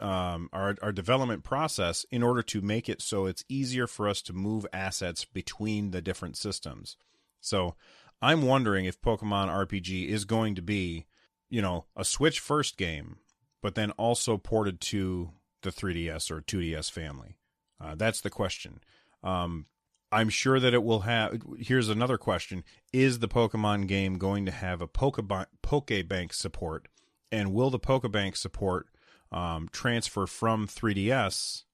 um, 0.00 0.48
our, 0.52 0.76
our 0.82 0.92
development 0.92 1.44
process 1.44 2.06
in 2.10 2.22
order 2.22 2.42
to 2.42 2.60
make 2.60 2.88
it 2.88 3.02
so 3.02 3.26
it's 3.26 3.44
easier 3.48 3.86
for 3.86 4.08
us 4.08 4.22
to 4.22 4.32
move 4.32 4.66
assets 4.72 5.24
between 5.24 5.90
the 5.90 6.00
different 6.00 6.36
systems. 6.36 6.96
So 7.40 7.74
I'm 8.20 8.42
wondering 8.42 8.84
if 8.84 9.00
Pokemon 9.00 9.48
RPG 9.48 10.08
is 10.08 10.24
going 10.24 10.54
to 10.54 10.62
be, 10.62 11.06
you 11.48 11.62
know, 11.62 11.86
a 11.96 12.04
Switch 12.04 12.40
first 12.40 12.76
game, 12.76 13.16
but 13.62 13.74
then 13.74 13.90
also 13.92 14.36
ported 14.36 14.80
to 14.82 15.30
the 15.62 15.70
3DS 15.70 16.30
or 16.30 16.40
2DS 16.40 16.90
family. 16.90 17.36
Uh, 17.80 17.94
that's 17.94 18.20
the 18.20 18.30
question. 18.30 18.80
Um, 19.22 19.66
I'm 20.10 20.30
sure 20.30 20.58
that 20.58 20.74
it 20.74 20.82
will 20.82 21.00
have. 21.00 21.42
Here's 21.58 21.88
another 21.88 22.16
question: 22.16 22.64
Is 22.92 23.18
the 23.18 23.28
Pokemon 23.28 23.86
game 23.86 24.16
going 24.16 24.46
to 24.46 24.52
have 24.52 24.80
a 24.80 24.88
Pokeba- 24.88 25.46
Pokebank 25.62 26.32
support, 26.32 26.88
and 27.30 27.52
will 27.52 27.70
the 27.70 27.78
Pokebank 27.78 28.36
support 28.36 28.86
um, 29.32 29.68
transfer 29.72 30.26
from 30.26 30.66
3DS 30.66 31.64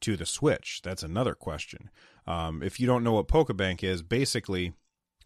to 0.00 0.16
the 0.16 0.26
Switch? 0.26 0.80
That's 0.82 1.02
another 1.02 1.34
question. 1.34 1.90
Um, 2.26 2.62
if 2.62 2.80
you 2.80 2.86
don't 2.86 3.04
know 3.04 3.12
what 3.12 3.28
Pokebank 3.28 3.82
is, 3.82 4.02
basically, 4.02 4.72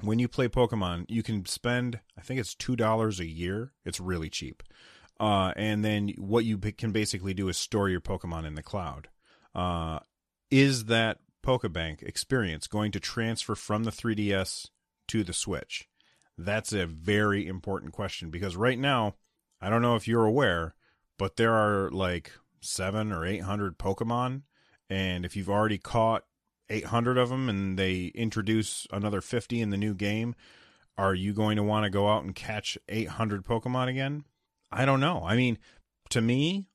when 0.01 0.19
you 0.19 0.29
play 0.29 0.49
Pokemon, 0.49 1.07
you 1.09 1.23
can 1.23 1.45
spend 1.47 2.01
I 2.17 2.21
think 2.21 2.41
it's 2.41 2.55
two 2.55 2.77
dollars 2.77 3.21
a 3.21 3.27
year. 3.27 3.73
It's 3.85 4.01
really 4.01 4.31
cheap, 4.31 4.63
uh, 5.21 5.53
and 5.57 5.85
then 5.85 6.11
what 6.19 6.45
you 6.45 6.59
can 6.59 6.93
basically 6.93 7.35
do 7.35 7.49
is 7.49 7.57
store 7.57 7.89
your 7.89 8.01
Pokemon 8.01 8.47
in 8.47 8.55
the 8.55 8.63
cloud. 8.63 9.09
Uh, 9.55 10.01
is 10.51 10.87
that 10.87 11.19
Pokebank 11.45 12.03
experience 12.03 12.67
going 12.67 12.93
to 12.93 13.01
transfer 13.01 13.55
from 13.55 13.85
the 13.85 13.91
3DS 13.91 14.69
to 15.09 15.25
the 15.25 15.33
Switch? 15.33 15.89
That's 16.37 16.73
a 16.73 16.87
very 16.87 17.47
important 17.47 17.93
question 17.93 18.31
because 18.31 18.57
right 18.57 18.79
now, 18.79 19.15
I 19.61 19.69
don't 19.69 19.83
know 19.83 19.97
if 19.97 20.07
you're 20.07 20.25
aware, 20.25 20.75
but 21.19 21.37
there 21.37 21.53
are 21.53 21.91
like 21.91 22.33
seven 22.61 23.13
or 23.13 23.27
800 23.27 23.79
Pokemon. 23.79 24.43
And 24.89 25.25
if 25.25 25.37
you've 25.37 25.51
already 25.51 25.79
caught 25.79 26.25
800 26.71 27.19
of 27.19 27.29
them 27.29 27.49
and 27.49 27.79
they 27.79 28.07
introduce 28.15 28.87
another 28.91 29.21
50 29.21 29.61
in 29.61 29.71
the 29.71 29.77
new 29.77 29.95
game, 29.95 30.35
are 30.97 31.15
you 31.15 31.33
going 31.33 31.57
to 31.57 31.63
want 31.63 31.85
to 31.85 31.91
go 31.91 32.09
out 32.09 32.25
and 32.25 32.35
catch 32.35 32.79
800 32.89 33.45
Pokemon 33.45 33.89
again? 33.89 34.25
I 34.71 34.85
don't 34.85 35.01
know. 35.01 35.23
I 35.25 35.37
mean, 35.37 35.59
to 36.11 36.21
me, 36.21 36.67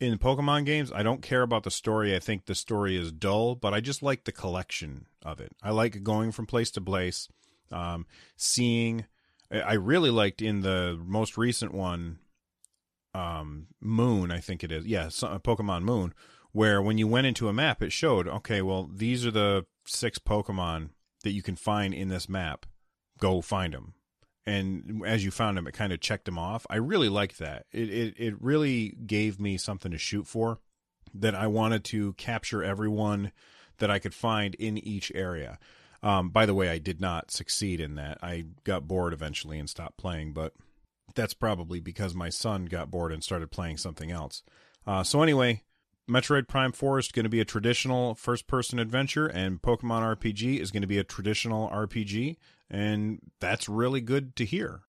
in 0.00 0.18
Pokemon 0.18 0.66
games, 0.66 0.90
I 0.92 1.02
don't 1.02 1.22
care 1.22 1.42
about 1.42 1.62
the 1.62 1.70
story. 1.70 2.14
I 2.14 2.18
think 2.18 2.46
the 2.46 2.54
story 2.54 2.96
is 2.96 3.12
dull, 3.12 3.54
but 3.54 3.72
I 3.72 3.80
just 3.80 4.02
like 4.02 4.24
the 4.24 4.32
collection 4.32 5.06
of 5.24 5.40
it. 5.40 5.52
I 5.62 5.70
like 5.70 6.02
going 6.02 6.32
from 6.32 6.46
place 6.46 6.70
to 6.72 6.80
place, 6.80 7.28
um, 7.70 8.06
seeing. 8.36 9.06
I 9.50 9.74
really 9.74 10.10
liked 10.10 10.42
in 10.42 10.60
the 10.60 10.98
most 11.04 11.36
recent 11.36 11.72
one, 11.72 12.18
um, 13.14 13.66
Moon. 13.80 14.30
I 14.30 14.40
think 14.40 14.62
it 14.64 14.72
is. 14.72 14.86
Yeah, 14.86 15.06
Pokemon 15.06 15.82
Moon, 15.82 16.14
where 16.52 16.80
when 16.82 16.98
you 16.98 17.06
went 17.06 17.26
into 17.26 17.48
a 17.48 17.52
map, 17.52 17.82
it 17.82 17.92
showed 17.92 18.28
okay, 18.28 18.62
well, 18.62 18.88
these 18.92 19.26
are 19.26 19.30
the 19.30 19.66
six 19.86 20.18
Pokemon 20.18 20.90
that 21.24 21.32
you 21.32 21.42
can 21.42 21.56
find 21.56 21.94
in 21.94 22.08
this 22.08 22.28
map. 22.28 22.66
Go 23.18 23.40
find 23.40 23.74
them 23.74 23.94
and 24.44 25.02
as 25.06 25.24
you 25.24 25.30
found 25.30 25.56
them, 25.56 25.66
it 25.66 25.72
kind 25.72 25.92
of 25.92 26.00
checked 26.00 26.24
them 26.24 26.38
off. 26.38 26.66
I 26.68 26.76
really 26.76 27.08
liked 27.08 27.38
that. 27.38 27.66
It, 27.72 27.90
it 27.90 28.14
it 28.16 28.42
really 28.42 28.96
gave 29.06 29.40
me 29.40 29.56
something 29.56 29.92
to 29.92 29.98
shoot 29.98 30.26
for. 30.26 30.58
That 31.14 31.34
I 31.34 31.46
wanted 31.46 31.84
to 31.84 32.14
capture 32.14 32.64
everyone 32.64 33.32
that 33.78 33.90
I 33.90 33.98
could 33.98 34.14
find 34.14 34.54
in 34.54 34.78
each 34.78 35.12
area. 35.14 35.58
Um, 36.02 36.30
by 36.30 36.46
the 36.46 36.54
way, 36.54 36.70
I 36.70 36.78
did 36.78 37.00
not 37.00 37.30
succeed 37.30 37.80
in 37.80 37.96
that. 37.96 38.18
I 38.22 38.46
got 38.64 38.88
bored 38.88 39.12
eventually 39.12 39.58
and 39.58 39.68
stopped 39.68 39.98
playing, 39.98 40.32
but 40.32 40.54
that's 41.14 41.34
probably 41.34 41.80
because 41.80 42.14
my 42.14 42.28
son 42.28 42.66
got 42.66 42.90
bored 42.90 43.12
and 43.12 43.22
started 43.22 43.50
playing 43.50 43.76
something 43.76 44.10
else. 44.10 44.42
Uh, 44.86 45.02
so 45.02 45.22
anyway, 45.22 45.62
Metroid 46.08 46.48
Prime 46.48 46.72
4 46.72 46.98
is 46.98 47.12
going 47.12 47.24
to 47.24 47.30
be 47.30 47.40
a 47.40 47.44
traditional 47.44 48.14
first 48.14 48.46
person 48.46 48.78
adventure, 48.78 49.26
and 49.26 49.62
Pokemon 49.62 50.16
RPG 50.16 50.58
is 50.58 50.70
going 50.70 50.82
to 50.82 50.88
be 50.88 50.98
a 50.98 51.04
traditional 51.04 51.68
RPG, 51.70 52.36
and 52.70 53.20
that's 53.40 53.68
really 53.68 54.00
good 54.00 54.34
to 54.36 54.44
hear. 54.44 54.80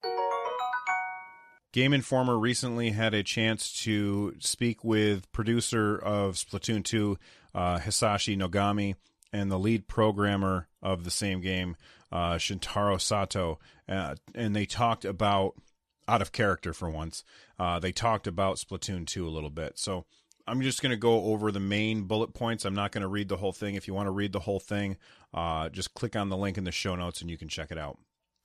Game 1.72 1.94
Informer 1.94 2.38
recently 2.38 2.92
had 2.92 3.14
a 3.14 3.24
chance 3.24 3.74
to 3.84 4.36
speak 4.40 4.84
with 4.84 5.32
producer 5.32 5.98
of 5.98 6.36
Splatoon 6.36 6.84
2, 6.84 7.18
uh, 7.56 7.80
Hisashi 7.80 8.38
Nogami, 8.38 8.96
and 9.32 9.52
the 9.52 9.58
lead 9.58 9.88
programmer 9.88 10.68
of 10.82 11.04
the 11.04 11.12
same 11.12 11.42
game, 11.42 11.76
uh, 12.12 12.36
Shintaro 12.36 13.02
Sato, 13.02 13.60
uh, 13.90 14.16
and 14.36 14.56
they 14.56 14.66
talked 14.66 15.04
about 15.04 15.56
out 16.08 16.22
of 16.22 16.32
character 16.32 16.74
for 16.74 16.90
once. 16.90 17.24
Uh, 17.60 17.80
they 17.80 17.92
talked 17.92 18.28
about 18.28 18.58
Splatoon 18.58 19.06
2 19.06 19.28
a 19.28 19.30
little 19.30 19.50
bit. 19.50 19.78
So 19.80 20.06
I'm 20.48 20.62
just 20.62 20.82
going 20.82 20.92
to 20.92 20.98
go 20.98 21.26
over 21.26 21.52
the 21.52 21.60
main 21.60 22.04
bullet 22.04 22.34
points. 22.34 22.66
I'm 22.66 22.76
not 22.76 22.92
going 22.92 23.02
to 23.02 23.08
read 23.08 23.30
the 23.30 23.38
whole 23.38 23.54
thing. 23.54 23.76
If 23.76 23.88
you 23.88 23.94
want 23.94 24.08
to 24.08 24.12
read 24.12 24.34
the 24.34 24.40
whole 24.40 24.60
thing, 24.60 24.98
uh, 25.34 25.70
just 25.70 25.94
click 25.94 26.16
on 26.16 26.30
the 26.30 26.38
link 26.38 26.58
in 26.58 26.64
the 26.64 26.72
show 26.72 26.96
notes 26.96 27.22
and 27.22 27.30
you 27.30 27.38
can 27.38 27.48
check 27.48 27.72
it 27.72 27.78
out. 27.78 27.98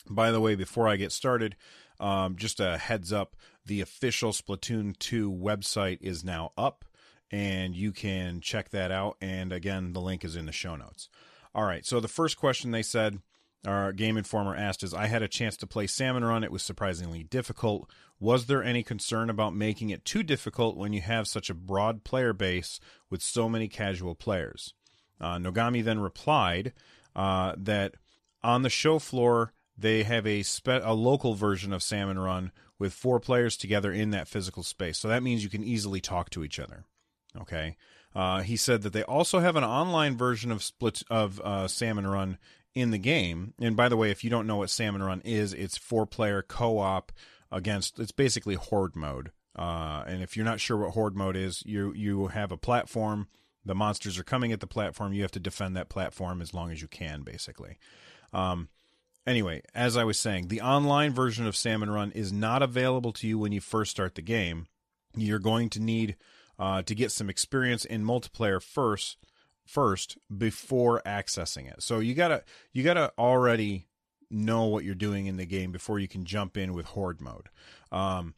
By 0.09 0.31
the 0.31 0.41
way, 0.41 0.55
before 0.55 0.89
I 0.89 0.97
get 0.97 1.13
started, 1.13 1.57
um, 2.01 2.37
just 2.37 2.61
a 2.61 2.79
heads 2.79 3.13
up 3.13 3.37
the 3.67 3.81
official 3.81 4.33
Splatoon 4.33 4.99
2 4.99 5.31
website 5.31 5.99
is 6.01 6.25
now 6.25 6.53
up, 6.57 6.85
and 7.31 7.77
you 7.77 7.93
can 7.93 8.41
check 8.41 8.71
that 8.71 8.91
out. 8.91 9.17
And 9.21 9.53
again, 9.53 9.93
the 9.93 10.01
link 10.01 10.25
is 10.25 10.35
in 10.35 10.47
the 10.47 10.53
show 10.53 10.75
notes. 10.75 11.09
All 11.55 11.65
right, 11.65 11.85
so 11.85 12.01
the 12.01 12.09
first 12.09 12.39
question 12.39 12.71
they 12.71 12.83
said 12.83 13.21
our 13.67 13.93
Game 13.93 14.17
Informer 14.17 14.55
asked 14.55 14.83
is 14.83 14.95
I 14.95 15.07
had 15.07 15.23
a 15.23 15.29
chance 15.29 15.57
to 15.59 15.67
play 15.67 15.87
Salmon 15.87 16.25
Run. 16.25 16.45
It 16.45 16.53
was 16.53 16.63
surprisingly 16.63 17.25
difficult. 17.25 17.91
Was 18.21 18.47
there 18.47 18.63
any 18.63 18.83
concern 18.83 19.31
about 19.31 19.55
making 19.55 19.91
it 19.91 20.05
too 20.05 20.23
difficult 20.23 20.77
when 20.77 20.93
you 20.93 21.01
have 21.01 21.29
such 21.29 21.51
a 21.51 21.55
broad 21.55 22.05
player 22.05 22.33
base 22.33 22.81
with 23.11 23.23
so 23.23 23.49
many 23.49 23.69
casual 23.69 24.15
players? 24.15 24.75
Uh, 25.21 25.37
Nogami 25.37 25.83
then 25.83 25.99
replied 26.01 26.73
uh, 27.17 27.55
that 27.57 27.95
on 28.43 28.63
the 28.63 28.71
show 28.71 28.99
floor, 28.99 29.53
they 29.77 30.03
have 30.05 30.27
a, 30.27 30.43
spe- 30.43 30.83
a 30.83 30.95
local 30.95 31.35
version 31.35 31.73
of 31.73 31.83
Salmon 31.83 32.19
Run 32.19 32.53
with 32.79 32.93
four 32.93 33.19
players 33.19 33.57
together 33.57 33.93
in 33.93 34.11
that 34.11 34.29
physical 34.29 34.63
space. 34.63 34.99
So 34.99 35.09
that 35.09 35.23
means 35.23 35.43
you 35.43 35.51
can 35.51 35.65
easily 35.65 36.01
talk 36.01 36.31
to 36.31 36.45
each 36.45 36.61
other. 36.61 36.85
Okay. 37.41 37.77
Uh, 38.15 38.43
he 38.43 38.57
said 38.57 38.83
that 38.83 38.93
they 38.93 39.03
also 39.03 39.41
have 39.41 39.57
an 39.57 39.65
online 39.65 40.17
version 40.17 40.51
of 40.51 40.63
split 40.63 41.03
of 41.11 41.41
uh, 41.41 41.69
Salmon 41.69 42.07
Run 42.07 42.39
in 42.75 42.91
the 42.91 42.99
game. 42.99 43.55
And 43.61 43.77
by 43.77 43.89
the 43.89 43.97
way, 43.97 44.11
if 44.11 44.23
you 44.23 44.31
don't 44.31 44.47
know 44.47 44.59
what 44.59 44.71
Salmon 44.71 45.03
Run 45.03 45.21
is, 45.25 45.53
it's 45.53 45.77
four 45.77 46.07
player 46.07 46.43
co 46.43 46.79
op 46.79 47.13
against. 47.51 47.99
It's 47.99 48.13
basically 48.13 48.55
horde 48.55 48.97
mode. 48.97 49.31
Uh, 49.57 50.05
and 50.07 50.23
if 50.23 50.37
you're 50.37 50.45
not 50.45 50.61
sure 50.61 50.77
what 50.77 50.95
horde 50.95 51.17
mode 51.17 51.37
is, 51.37 51.63
you 51.67 51.93
you 51.95 52.29
have 52.29 52.53
a 52.53 52.57
platform. 52.57 53.29
The 53.65 53.75
monsters 53.75 54.19
are 54.19 54.25
coming 54.25 54.53
at 54.53 54.61
the 54.61 54.67
platform. 54.67 55.13
You 55.13 55.23
have 55.23 55.33
to 55.33 55.41
defend 55.41 55.77
that 55.77 55.89
platform 55.89 56.41
as 56.41 56.55
long 56.55 56.71
as 56.71 56.81
you 56.81 56.89
can, 56.89 57.23
basically. 57.23 57.79
Um, 58.33 58.69
anyway, 59.27 59.63
as 59.75 59.97
I 59.97 60.05
was 60.05 60.19
saying, 60.19 60.49
the 60.49 60.61
online 60.61 61.13
version 61.13 61.47
of 61.47 61.57
Salmon 61.57 61.91
Run 61.91 62.13
is 62.13 62.33
not 62.33 62.63
available 62.63 63.13
to 63.13 63.27
you 63.27 63.39
when 63.39 63.53
you 63.53 63.61
first 63.61 63.91
start 63.91 64.15
the 64.15 64.23
game. 64.23 64.69
You're 65.17 65.39
going 65.39 65.71
to 65.71 65.81
need 65.81 66.17
uh, 66.59 66.83
to 66.83 66.95
get 66.95 67.13
some 67.13 67.29
experience 67.29 67.85
in 67.85 68.05
multiplayer 68.05 68.63
first 68.63 69.17
first 69.69 70.17
before 70.35 71.03
accessing 71.05 71.71
it. 71.71 71.83
So 71.83 71.99
you 71.99 72.15
gotta 72.15 72.43
you 72.73 72.83
gotta 72.83 73.13
already 73.19 73.87
know 74.31 74.65
what 74.65 74.83
you're 74.83 74.95
doing 74.95 75.27
in 75.27 75.37
the 75.37 75.47
game 75.47 75.71
before 75.73 75.99
you 75.99 76.09
can 76.09 76.25
jump 76.25 76.57
in 76.57 76.73
with 76.73 76.87
horde 76.87 77.21
mode. 77.21 77.49
Um, 77.93 78.35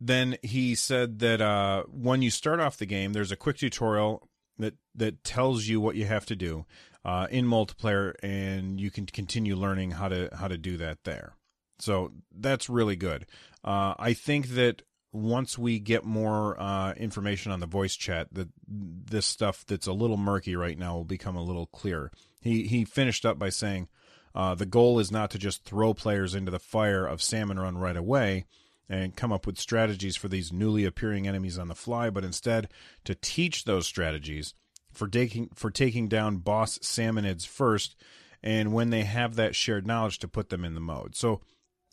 then 0.00 0.36
he 0.42 0.76
said 0.76 1.18
that 1.18 1.40
uh, 1.40 1.82
when 1.90 2.22
you 2.22 2.30
start 2.30 2.60
off 2.60 2.76
the 2.76 2.86
game, 2.86 3.12
there's 3.12 3.32
a 3.32 3.36
quick 3.36 3.58
tutorial 3.58 4.28
that 4.58 4.74
that 4.94 5.24
tells 5.24 5.66
you 5.66 5.80
what 5.80 5.96
you 5.96 6.04
have 6.04 6.26
to 6.26 6.36
do 6.36 6.66
uh, 7.04 7.26
in 7.30 7.44
multiplayer, 7.44 8.14
and 8.22 8.80
you 8.80 8.92
can 8.92 9.06
continue 9.06 9.56
learning 9.56 9.92
how 9.92 10.08
to 10.08 10.28
how 10.32 10.46
to 10.46 10.56
do 10.56 10.76
that 10.76 10.98
there. 11.02 11.34
So 11.80 12.12
that's 12.32 12.68
really 12.68 12.96
good. 12.96 13.26
Uh, 13.64 13.94
I 13.98 14.12
think 14.12 14.50
that 14.50 14.82
once 15.12 15.56
we 15.56 15.78
get 15.78 16.04
more 16.04 16.60
uh, 16.60 16.92
information 16.92 17.52
on 17.52 17.60
the 17.60 17.66
voice 17.66 17.96
chat, 17.96 18.28
that 18.32 18.48
this 18.66 19.26
stuff 19.26 19.64
that's 19.66 19.86
a 19.86 19.92
little 19.92 20.16
murky 20.16 20.54
right 20.54 20.78
now 20.78 20.96
will 20.96 21.04
become 21.04 21.36
a 21.36 21.42
little 21.42 21.66
clearer. 21.66 22.10
He 22.40 22.64
he 22.66 22.84
finished 22.84 23.24
up 23.24 23.38
by 23.38 23.48
saying, 23.48 23.88
uh, 24.34 24.54
the 24.54 24.66
goal 24.66 24.98
is 24.98 25.10
not 25.10 25.30
to 25.30 25.38
just 25.38 25.64
throw 25.64 25.94
players 25.94 26.34
into 26.34 26.50
the 26.50 26.58
fire 26.58 27.06
of 27.06 27.22
Salmon 27.22 27.58
Run 27.58 27.78
right 27.78 27.96
away 27.96 28.44
and 28.88 29.16
come 29.16 29.32
up 29.32 29.46
with 29.46 29.58
strategies 29.58 30.16
for 30.16 30.28
these 30.28 30.52
newly 30.52 30.84
appearing 30.84 31.26
enemies 31.26 31.58
on 31.58 31.68
the 31.68 31.74
fly, 31.74 32.10
but 32.10 32.24
instead 32.24 32.68
to 33.04 33.14
teach 33.14 33.64
those 33.64 33.86
strategies 33.86 34.54
for 34.92 35.08
taking 35.08 35.48
for 35.54 35.70
taking 35.70 36.08
down 36.08 36.38
boss 36.38 36.78
salmonids 36.78 37.46
first, 37.46 37.96
and 38.42 38.72
when 38.72 38.90
they 38.90 39.02
have 39.02 39.36
that 39.36 39.54
shared 39.54 39.86
knowledge, 39.86 40.18
to 40.18 40.28
put 40.28 40.50
them 40.50 40.64
in 40.64 40.74
the 40.74 40.80
mode. 40.80 41.14
So 41.16 41.40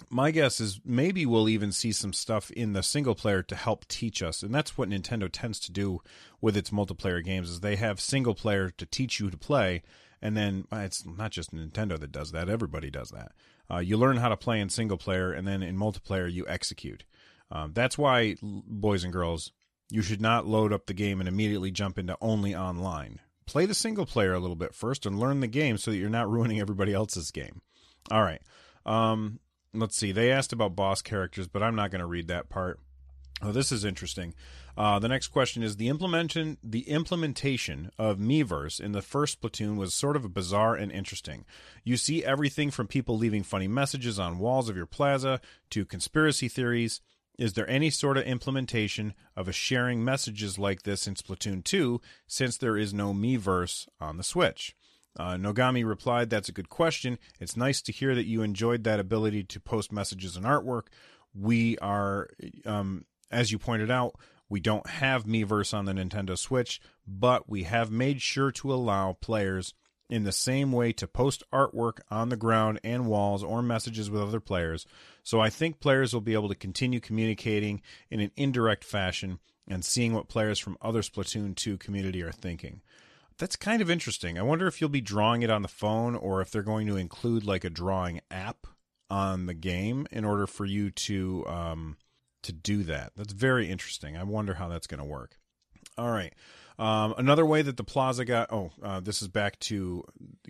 my 0.09 0.31
guess 0.31 0.59
is 0.59 0.81
maybe 0.83 1.25
we'll 1.25 1.49
even 1.49 1.71
see 1.71 1.91
some 1.91 2.13
stuff 2.13 2.51
in 2.51 2.73
the 2.73 2.83
single 2.83 3.15
player 3.15 3.41
to 3.41 3.55
help 3.55 3.87
teach 3.87 4.21
us 4.21 4.43
and 4.43 4.53
that's 4.53 4.77
what 4.77 4.89
nintendo 4.89 5.29
tends 5.31 5.59
to 5.59 5.71
do 5.71 6.01
with 6.41 6.57
its 6.57 6.69
multiplayer 6.69 7.23
games 7.23 7.49
is 7.49 7.61
they 7.61 7.75
have 7.77 7.99
single 7.99 8.35
player 8.35 8.69
to 8.69 8.85
teach 8.85 9.19
you 9.19 9.29
to 9.29 9.37
play 9.37 9.81
and 10.21 10.35
then 10.35 10.65
it's 10.71 11.05
not 11.05 11.31
just 11.31 11.53
nintendo 11.53 11.99
that 11.99 12.11
does 12.11 12.31
that 12.31 12.49
everybody 12.49 12.89
does 12.89 13.09
that. 13.11 13.31
Uh, 13.69 13.77
you 13.77 13.97
learn 13.97 14.17
how 14.17 14.29
to 14.29 14.37
play 14.37 14.59
in 14.59 14.69
single 14.69 14.97
player 14.97 15.31
and 15.31 15.47
then 15.47 15.63
in 15.63 15.77
multiplayer 15.77 16.31
you 16.31 16.45
execute. 16.47 17.03
Um, 17.51 17.73
that's 17.73 17.97
why 17.97 18.35
boys 18.41 19.03
and 19.03 19.13
girls 19.13 19.51
you 19.89 20.01
should 20.01 20.21
not 20.21 20.47
load 20.47 20.73
up 20.73 20.87
the 20.87 20.93
game 20.93 21.19
and 21.19 21.29
immediately 21.29 21.71
jump 21.71 21.99
into 21.99 22.17
only 22.21 22.55
online. 22.55 23.19
Play 23.45 23.67
the 23.67 23.75
single 23.75 24.05
player 24.05 24.33
a 24.33 24.39
little 24.39 24.55
bit 24.55 24.73
first 24.73 25.05
and 25.05 25.19
learn 25.19 25.39
the 25.39 25.47
game 25.47 25.77
so 25.77 25.91
that 25.91 25.97
you're 25.97 26.09
not 26.09 26.29
ruining 26.29 26.59
everybody 26.59 26.93
else's 26.93 27.29
game. 27.29 27.61
All 28.09 28.23
right. 28.23 28.41
Um, 28.85 29.39
let's 29.79 29.95
see. 29.95 30.11
They 30.11 30.31
asked 30.31 30.53
about 30.53 30.75
boss 30.75 31.01
characters, 31.01 31.47
but 31.47 31.63
I'm 31.63 31.75
not 31.75 31.91
going 31.91 31.99
to 31.99 32.05
read 32.05 32.27
that 32.27 32.49
part. 32.49 32.79
Oh, 33.41 33.51
this 33.51 33.71
is 33.71 33.83
interesting. 33.83 34.33
Uh, 34.77 34.99
the 34.99 35.07
next 35.07 35.27
question 35.27 35.61
is 35.61 35.75
the 35.75 35.87
implementation 35.89 36.57
the 36.63 36.89
implementation 36.89 37.91
of 37.97 38.17
Miiverse 38.17 38.79
in 38.79 38.91
the 38.91 39.01
first 39.01 39.41
Splatoon 39.41 39.77
was 39.77 39.93
sort 39.93 40.15
of 40.15 40.33
bizarre 40.33 40.75
and 40.75 40.91
interesting. 40.91 41.45
You 41.83 41.97
see 41.97 42.23
everything 42.23 42.71
from 42.71 42.87
people 42.87 43.17
leaving 43.17 43.43
funny 43.43 43.67
messages 43.67 44.19
on 44.19 44.39
walls 44.39 44.69
of 44.69 44.77
your 44.77 44.85
plaza 44.85 45.39
to 45.71 45.85
conspiracy 45.85 46.47
theories. 46.47 47.01
Is 47.37 47.53
there 47.53 47.69
any 47.69 47.89
sort 47.89 48.17
of 48.17 48.23
implementation 48.23 49.13
of 49.35 49.49
a 49.49 49.53
sharing 49.53 50.03
messages 50.03 50.57
like 50.57 50.83
this 50.83 51.05
in 51.05 51.15
Splatoon 51.15 51.63
2 51.63 51.99
since 52.27 52.57
there 52.57 52.77
is 52.77 52.93
no 52.93 53.13
Miiverse 53.13 53.87
on 53.99 54.15
the 54.15 54.23
Switch? 54.23 54.75
Uh, 55.17 55.35
Nogami 55.35 55.85
replied, 55.85 56.29
That's 56.29 56.49
a 56.49 56.53
good 56.53 56.69
question. 56.69 57.17
It's 57.39 57.57
nice 57.57 57.81
to 57.83 57.91
hear 57.91 58.15
that 58.15 58.25
you 58.25 58.41
enjoyed 58.41 58.83
that 58.83 58.99
ability 58.99 59.43
to 59.43 59.59
post 59.59 59.91
messages 59.91 60.35
and 60.35 60.45
artwork. 60.45 60.87
We 61.33 61.77
are, 61.79 62.29
um, 62.65 63.05
as 63.31 63.51
you 63.51 63.59
pointed 63.59 63.91
out, 63.91 64.15
we 64.49 64.59
don't 64.59 64.87
have 64.87 65.25
Miiverse 65.25 65.73
on 65.73 65.85
the 65.85 65.93
Nintendo 65.93 66.37
Switch, 66.37 66.79
but 67.07 67.49
we 67.49 67.63
have 67.63 67.89
made 67.91 68.21
sure 68.21 68.51
to 68.51 68.73
allow 68.73 69.13
players 69.13 69.73
in 70.09 70.23
the 70.23 70.31
same 70.31 70.71
way 70.71 70.93
to 70.93 71.07
post 71.07 71.43
artwork 71.51 71.99
on 72.11 72.29
the 72.29 72.37
ground 72.37 72.79
and 72.83 73.07
walls 73.07 73.43
or 73.43 73.61
messages 73.61 74.09
with 74.09 74.21
other 74.21 74.39
players. 74.39 74.85
So 75.23 75.39
I 75.39 75.49
think 75.49 75.79
players 75.79 76.13
will 76.13 76.21
be 76.21 76.33
able 76.33 76.49
to 76.49 76.55
continue 76.55 76.99
communicating 76.99 77.81
in 78.11 78.19
an 78.19 78.31
indirect 78.37 78.83
fashion 78.83 79.39
and 79.67 79.83
seeing 79.83 80.13
what 80.13 80.27
players 80.27 80.59
from 80.59 80.77
other 80.79 81.01
Splatoon 81.01 81.55
2 81.55 81.77
community 81.77 82.21
are 82.21 82.31
thinking. 82.31 82.81
That's 83.37 83.55
kind 83.55 83.81
of 83.81 83.89
interesting. 83.89 84.39
I 84.39 84.43
wonder 84.43 84.67
if 84.67 84.79
you'll 84.79 84.89
be 84.89 85.01
drawing 85.01 85.41
it 85.41 85.49
on 85.49 85.61
the 85.61 85.67
phone 85.67 86.15
or 86.15 86.41
if 86.41 86.51
they're 86.51 86.61
going 86.61 86.87
to 86.87 86.95
include 86.95 87.43
like 87.43 87.63
a 87.63 87.69
drawing 87.69 88.21
app 88.31 88.67
on 89.09 89.45
the 89.45 89.53
game 89.53 90.07
in 90.11 90.23
order 90.23 90.47
for 90.47 90.65
you 90.65 90.89
to 90.89 91.45
um, 91.47 91.97
to 92.43 92.53
do 92.53 92.83
that. 92.83 93.11
That's 93.15 93.33
very 93.33 93.69
interesting. 93.69 94.15
I 94.15 94.23
wonder 94.23 94.53
how 94.53 94.67
that's 94.67 94.87
going 94.87 94.99
to 95.01 95.05
work. 95.05 95.37
All 95.97 96.11
right. 96.11 96.33
Um, 96.77 97.13
another 97.17 97.45
way 97.45 97.61
that 97.61 97.77
the 97.77 97.83
plaza 97.83 98.25
got 98.25 98.51
oh 98.51 98.71
uh, 98.81 98.99
this 98.99 99.21
is 99.21 99.27
back 99.27 99.59
to 99.61 100.03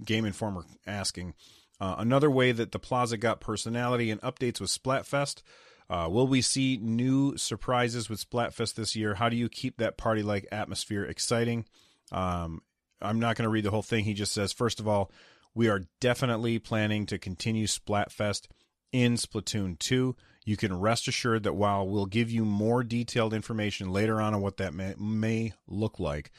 Game 0.04 0.25
Informer 0.25 0.63
asking 0.86 1.34
uh, 1.80 1.96
another 1.98 2.32
way 2.32 2.51
that 2.51 2.72
the 2.72 2.80
plaza 2.80 3.18
got 3.18 3.42
personality 3.42 4.12
and 4.12 4.22
updates 4.22 4.62
with 4.62 4.70
Splatfest. 4.70 5.42
Uh, 5.88 6.08
will 6.10 6.25
we 6.25 6.42
see 6.42 6.80
new 6.82 7.38
surprises 7.38 8.10
with 8.10 8.27
Splatfest 8.27 8.74
this 8.75 8.96
year? 8.96 9.15
How 9.15 9.30
do 9.30 9.36
you 9.36 9.50
keep 9.50 9.77
that 9.77 9.98
party 9.98 10.24
like 10.24 10.48
atmosphere 10.51 11.04
exciting? 11.04 11.65
Um, 12.12 12.62
I'm 13.02 13.20
not 13.20 13.36
going 13.36 13.44
to 13.44 13.50
read 13.50 13.66
the 13.66 13.72
whole 13.72 13.82
thing. 13.82 14.06
He 14.06 14.14
just 14.14 14.34
says, 14.34 14.54
first 14.54 14.80
of 14.80 14.88
all, 14.88 15.12
we 15.54 15.70
are 15.70 15.88
definitely 16.00 16.60
planning 16.60 17.06
to 17.08 17.18
continue 17.18 17.68
Splatfest 17.68 18.48
in 18.92 19.16
Splatoon 19.16 19.80
2. 19.80 20.16
You 20.46 20.58
can 20.58 20.80
rest 20.80 21.08
assured 21.08 21.44
that 21.44 21.54
while 21.54 21.88
we'll 21.88 22.06
give 22.06 22.30
you 22.30 22.46
more 22.46 22.84
detailed 22.84 23.34
information 23.34 23.92
later 23.92 24.22
on 24.22 24.34
on 24.34 24.42
what 24.42 24.58
that 24.58 24.74
may, 24.74 24.94
may 24.98 25.54
look 25.68 26.00
like, 26.00 26.32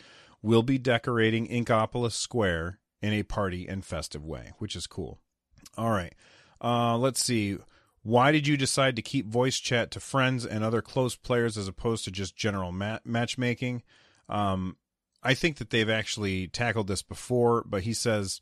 we'll 0.43 0.63
be 0.63 0.79
decorating 0.79 1.49
Inkopolis 1.49 2.13
Square 2.13 2.79
in 3.03 3.13
a 3.13 3.23
party 3.23 3.67
and 3.67 3.85
festive 3.85 4.25
way, 4.25 4.53
which 4.59 4.77
is 4.77 4.87
cool. 4.87 5.19
All 5.77 5.91
right. 5.91 6.15
Uh, 6.63 6.97
let's 6.97 7.23
see. 7.23 7.59
Why 8.03 8.31
did 8.31 8.47
you 8.47 8.57
decide 8.57 8.95
to 8.97 9.03
keep 9.03 9.27
voice 9.27 9.59
chat 9.59 9.91
to 9.91 10.01
friends 10.01 10.47
and 10.47 10.63
other 10.63 10.81
close 10.81 11.17
players 11.17 11.59
as 11.59 11.67
opposed 11.67 12.05
to 12.05 12.11
just 12.11 12.37
general 12.37 12.71
mat- 12.71 13.05
matchmaking? 13.05 13.83
Um, 14.29 14.77
I 15.27 15.35
think 15.35 15.57
that 15.57 15.71
they've 15.71 15.91
actually 15.91 16.47
tackled 16.49 16.87
this 16.87 17.03
before, 17.03 17.65
but 17.67 17.83
he 17.83 17.93
says, 17.93 18.41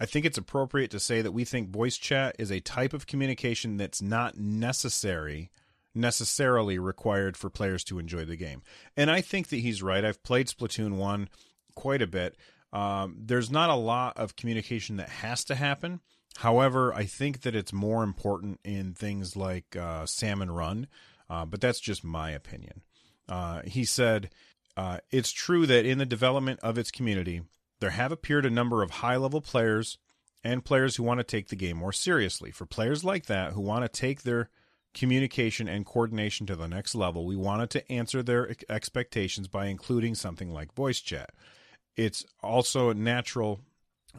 I 0.00 0.06
think 0.06 0.24
it's 0.24 0.38
appropriate 0.38 0.90
to 0.92 1.00
say 1.00 1.20
that 1.22 1.32
we 1.32 1.44
think 1.44 1.70
voice 1.70 1.98
chat 1.98 2.36
is 2.38 2.50
a 2.50 2.60
type 2.60 2.92
of 2.92 3.06
communication 3.06 3.76
that's 3.76 4.02
not 4.02 4.38
necessary 4.38 5.50
necessarily 5.94 6.78
required 6.78 7.36
for 7.36 7.50
players 7.50 7.84
to 7.84 7.98
enjoy 7.98 8.24
the 8.24 8.36
game. 8.36 8.62
And 8.96 9.10
I 9.10 9.20
think 9.20 9.48
that 9.48 9.58
he's 9.58 9.82
right. 9.82 10.04
I've 10.04 10.22
played 10.22 10.46
Splatoon 10.46 10.96
1 10.96 11.28
quite 11.74 12.02
a 12.02 12.06
bit. 12.06 12.36
Um, 12.72 13.16
there's 13.18 13.50
not 13.50 13.70
a 13.70 13.74
lot 13.74 14.16
of 14.16 14.36
communication 14.36 14.96
that 14.96 15.10
has 15.10 15.44
to 15.44 15.54
happen. 15.54 16.00
However, 16.36 16.94
I 16.94 17.04
think 17.04 17.42
that 17.42 17.54
it's 17.54 17.72
more 17.72 18.02
important 18.02 18.60
in 18.64 18.94
things 18.94 19.36
like 19.36 19.76
uh, 19.76 20.06
Salmon 20.06 20.50
Run, 20.50 20.86
uh, 21.28 21.44
but 21.44 21.60
that's 21.60 21.80
just 21.80 22.02
my 22.02 22.30
opinion. 22.30 22.80
Uh, 23.28 23.60
he 23.64 23.84
said, 23.84 24.30
uh, 24.76 24.98
it's 25.10 25.32
true 25.32 25.66
that 25.66 25.84
in 25.84 25.98
the 25.98 26.06
development 26.06 26.60
of 26.60 26.78
its 26.78 26.90
community, 26.90 27.42
there 27.80 27.90
have 27.90 28.12
appeared 28.12 28.46
a 28.46 28.50
number 28.50 28.82
of 28.82 28.90
high 28.90 29.16
level 29.16 29.40
players 29.40 29.98
and 30.44 30.64
players 30.64 30.96
who 30.96 31.02
want 31.02 31.20
to 31.20 31.24
take 31.24 31.48
the 31.48 31.56
game 31.56 31.76
more 31.76 31.92
seriously. 31.92 32.50
For 32.50 32.66
players 32.66 33.04
like 33.04 33.26
that 33.26 33.52
who 33.52 33.60
want 33.60 33.84
to 33.84 33.88
take 33.88 34.22
their 34.22 34.48
communication 34.94 35.68
and 35.68 35.86
coordination 35.86 36.46
to 36.46 36.56
the 36.56 36.68
next 36.68 36.94
level, 36.94 37.24
we 37.24 37.36
wanted 37.36 37.70
to 37.70 37.92
answer 37.92 38.22
their 38.22 38.54
expectations 38.68 39.48
by 39.48 39.66
including 39.66 40.14
something 40.14 40.52
like 40.52 40.74
voice 40.74 41.00
chat. 41.00 41.30
It's 41.96 42.24
also 42.42 42.92
natural 42.92 43.60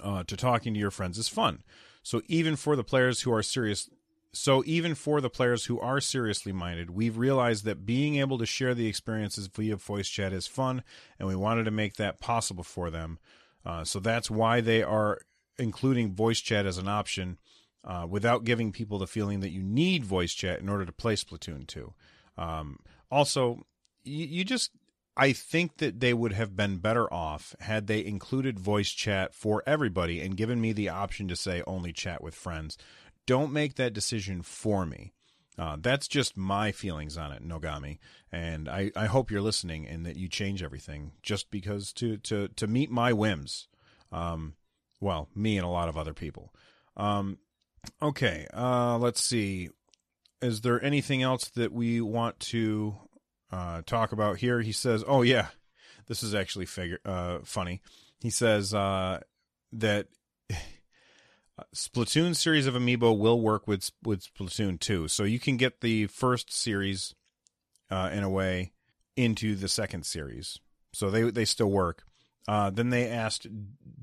uh, 0.01 0.23
to 0.23 0.37
talking 0.37 0.73
to 0.73 0.79
your 0.79 0.91
friends 0.91 1.17
is 1.17 1.27
fun. 1.27 1.63
So 2.03 2.21
even 2.27 2.55
for 2.55 2.75
the 2.75 2.83
players 2.83 3.21
who 3.21 3.33
are 3.33 3.43
serious 3.43 3.89
so, 4.33 4.63
even 4.65 4.95
for 4.95 5.21
the 5.21 5.29
players 5.29 5.65
who 5.65 5.79
are 5.79 6.01
seriously 6.01 6.51
minded, 6.51 6.89
we've 6.89 7.17
realized 7.17 7.65
that 7.65 7.85
being 7.85 8.15
able 8.15 8.39
to 8.39 8.47
share 8.47 8.73
the 8.73 8.87
experiences 8.87 9.45
via 9.47 9.75
voice 9.75 10.09
chat 10.09 10.33
is 10.33 10.47
fun, 10.47 10.83
and 11.19 11.27
we 11.27 11.35
wanted 11.35 11.65
to 11.65 11.71
make 11.71 11.95
that 11.95 12.19
possible 12.19 12.63
for 12.63 12.89
them. 12.89 13.19
Uh, 13.63 13.83
so, 13.83 13.99
that's 13.99 14.31
why 14.31 14.59
they 14.59 14.81
are 14.81 15.19
including 15.59 16.15
voice 16.15 16.39
chat 16.39 16.65
as 16.65 16.79
an 16.79 16.87
option 16.87 17.37
uh, 17.83 18.07
without 18.09 18.43
giving 18.43 18.71
people 18.71 18.97
the 18.97 19.05
feeling 19.05 19.41
that 19.41 19.51
you 19.51 19.61
need 19.61 20.03
voice 20.03 20.33
chat 20.33 20.59
in 20.59 20.67
order 20.67 20.85
to 20.85 20.91
play 20.91 21.15
Splatoon 21.15 21.67
2. 21.67 21.93
Um, 22.37 22.79
also, 23.11 23.65
you, 24.03 24.25
you 24.25 24.43
just 24.43 24.71
I 25.15 25.31
think 25.31 25.77
that 25.77 25.99
they 25.99 26.13
would 26.13 26.33
have 26.33 26.55
been 26.55 26.77
better 26.77 27.11
off 27.13 27.55
had 27.59 27.85
they 27.85 28.03
included 28.03 28.59
voice 28.59 28.89
chat 28.89 29.35
for 29.35 29.61
everybody 29.67 30.19
and 30.21 30.35
given 30.35 30.59
me 30.59 30.73
the 30.73 30.89
option 30.89 31.27
to 31.27 31.35
say 31.35 31.61
only 31.67 31.93
chat 31.93 32.23
with 32.23 32.33
friends 32.33 32.77
don't 33.25 33.53
make 33.53 33.75
that 33.75 33.93
decision 33.93 34.41
for 34.41 34.85
me. 34.85 35.13
Uh, 35.57 35.77
that's 35.79 36.07
just 36.07 36.35
my 36.35 36.71
feelings 36.71 37.15
on 37.15 37.31
it, 37.31 37.47
Nogami, 37.47 37.99
and 38.31 38.67
I, 38.67 38.91
I 38.95 39.05
hope 39.05 39.29
you're 39.29 39.41
listening 39.41 39.87
and 39.87 40.05
that 40.05 40.15
you 40.15 40.27
change 40.27 40.63
everything 40.63 41.11
just 41.21 41.51
because 41.51 41.93
to 41.93 42.17
to 42.17 42.47
to 42.47 42.65
meet 42.65 42.89
my 42.89 43.13
whims. 43.13 43.67
Um, 44.11 44.55
well, 44.99 45.29
me 45.35 45.57
and 45.57 45.65
a 45.65 45.69
lot 45.69 45.89
of 45.89 45.97
other 45.97 46.13
people. 46.13 46.53
Um, 46.97 47.37
okay, 48.01 48.47
uh, 48.53 48.97
let's 48.97 49.23
see. 49.23 49.69
Is 50.41 50.61
there 50.61 50.83
anything 50.83 51.21
else 51.21 51.49
that 51.49 51.71
we 51.71 52.01
want 52.01 52.39
to 52.39 52.95
uh, 53.51 53.83
talk 53.85 54.11
about 54.11 54.37
here? 54.37 54.61
He 54.61 54.71
says, 54.71 55.03
"Oh 55.07 55.21
yeah, 55.21 55.49
this 56.07 56.23
is 56.23 56.33
actually 56.33 56.65
figure 56.65 56.99
uh, 57.05 57.39
funny." 57.43 57.81
He 58.19 58.31
says 58.31 58.73
uh, 58.73 59.19
that 59.73 60.07
Splatoon 61.75 62.35
series 62.35 62.67
of 62.67 62.73
amiibo 62.73 63.17
will 63.17 63.39
work 63.39 63.67
with 63.67 63.91
with 64.03 64.33
Splatoon 64.33 64.79
2. 64.79 65.07
So 65.07 65.23
you 65.23 65.39
can 65.39 65.57
get 65.57 65.81
the 65.81 66.07
first 66.07 66.51
series 66.51 67.15
uh, 67.89 68.09
in 68.11 68.23
a 68.23 68.29
way 68.29 68.71
into 69.15 69.55
the 69.55 69.67
second 69.67 70.05
series. 70.05 70.59
So 70.93 71.09
they 71.09 71.23
they 71.23 71.45
still 71.45 71.71
work. 71.71 72.03
Uh, 72.47 72.69
then 72.69 72.89
they 72.89 73.07
asked, 73.07 73.47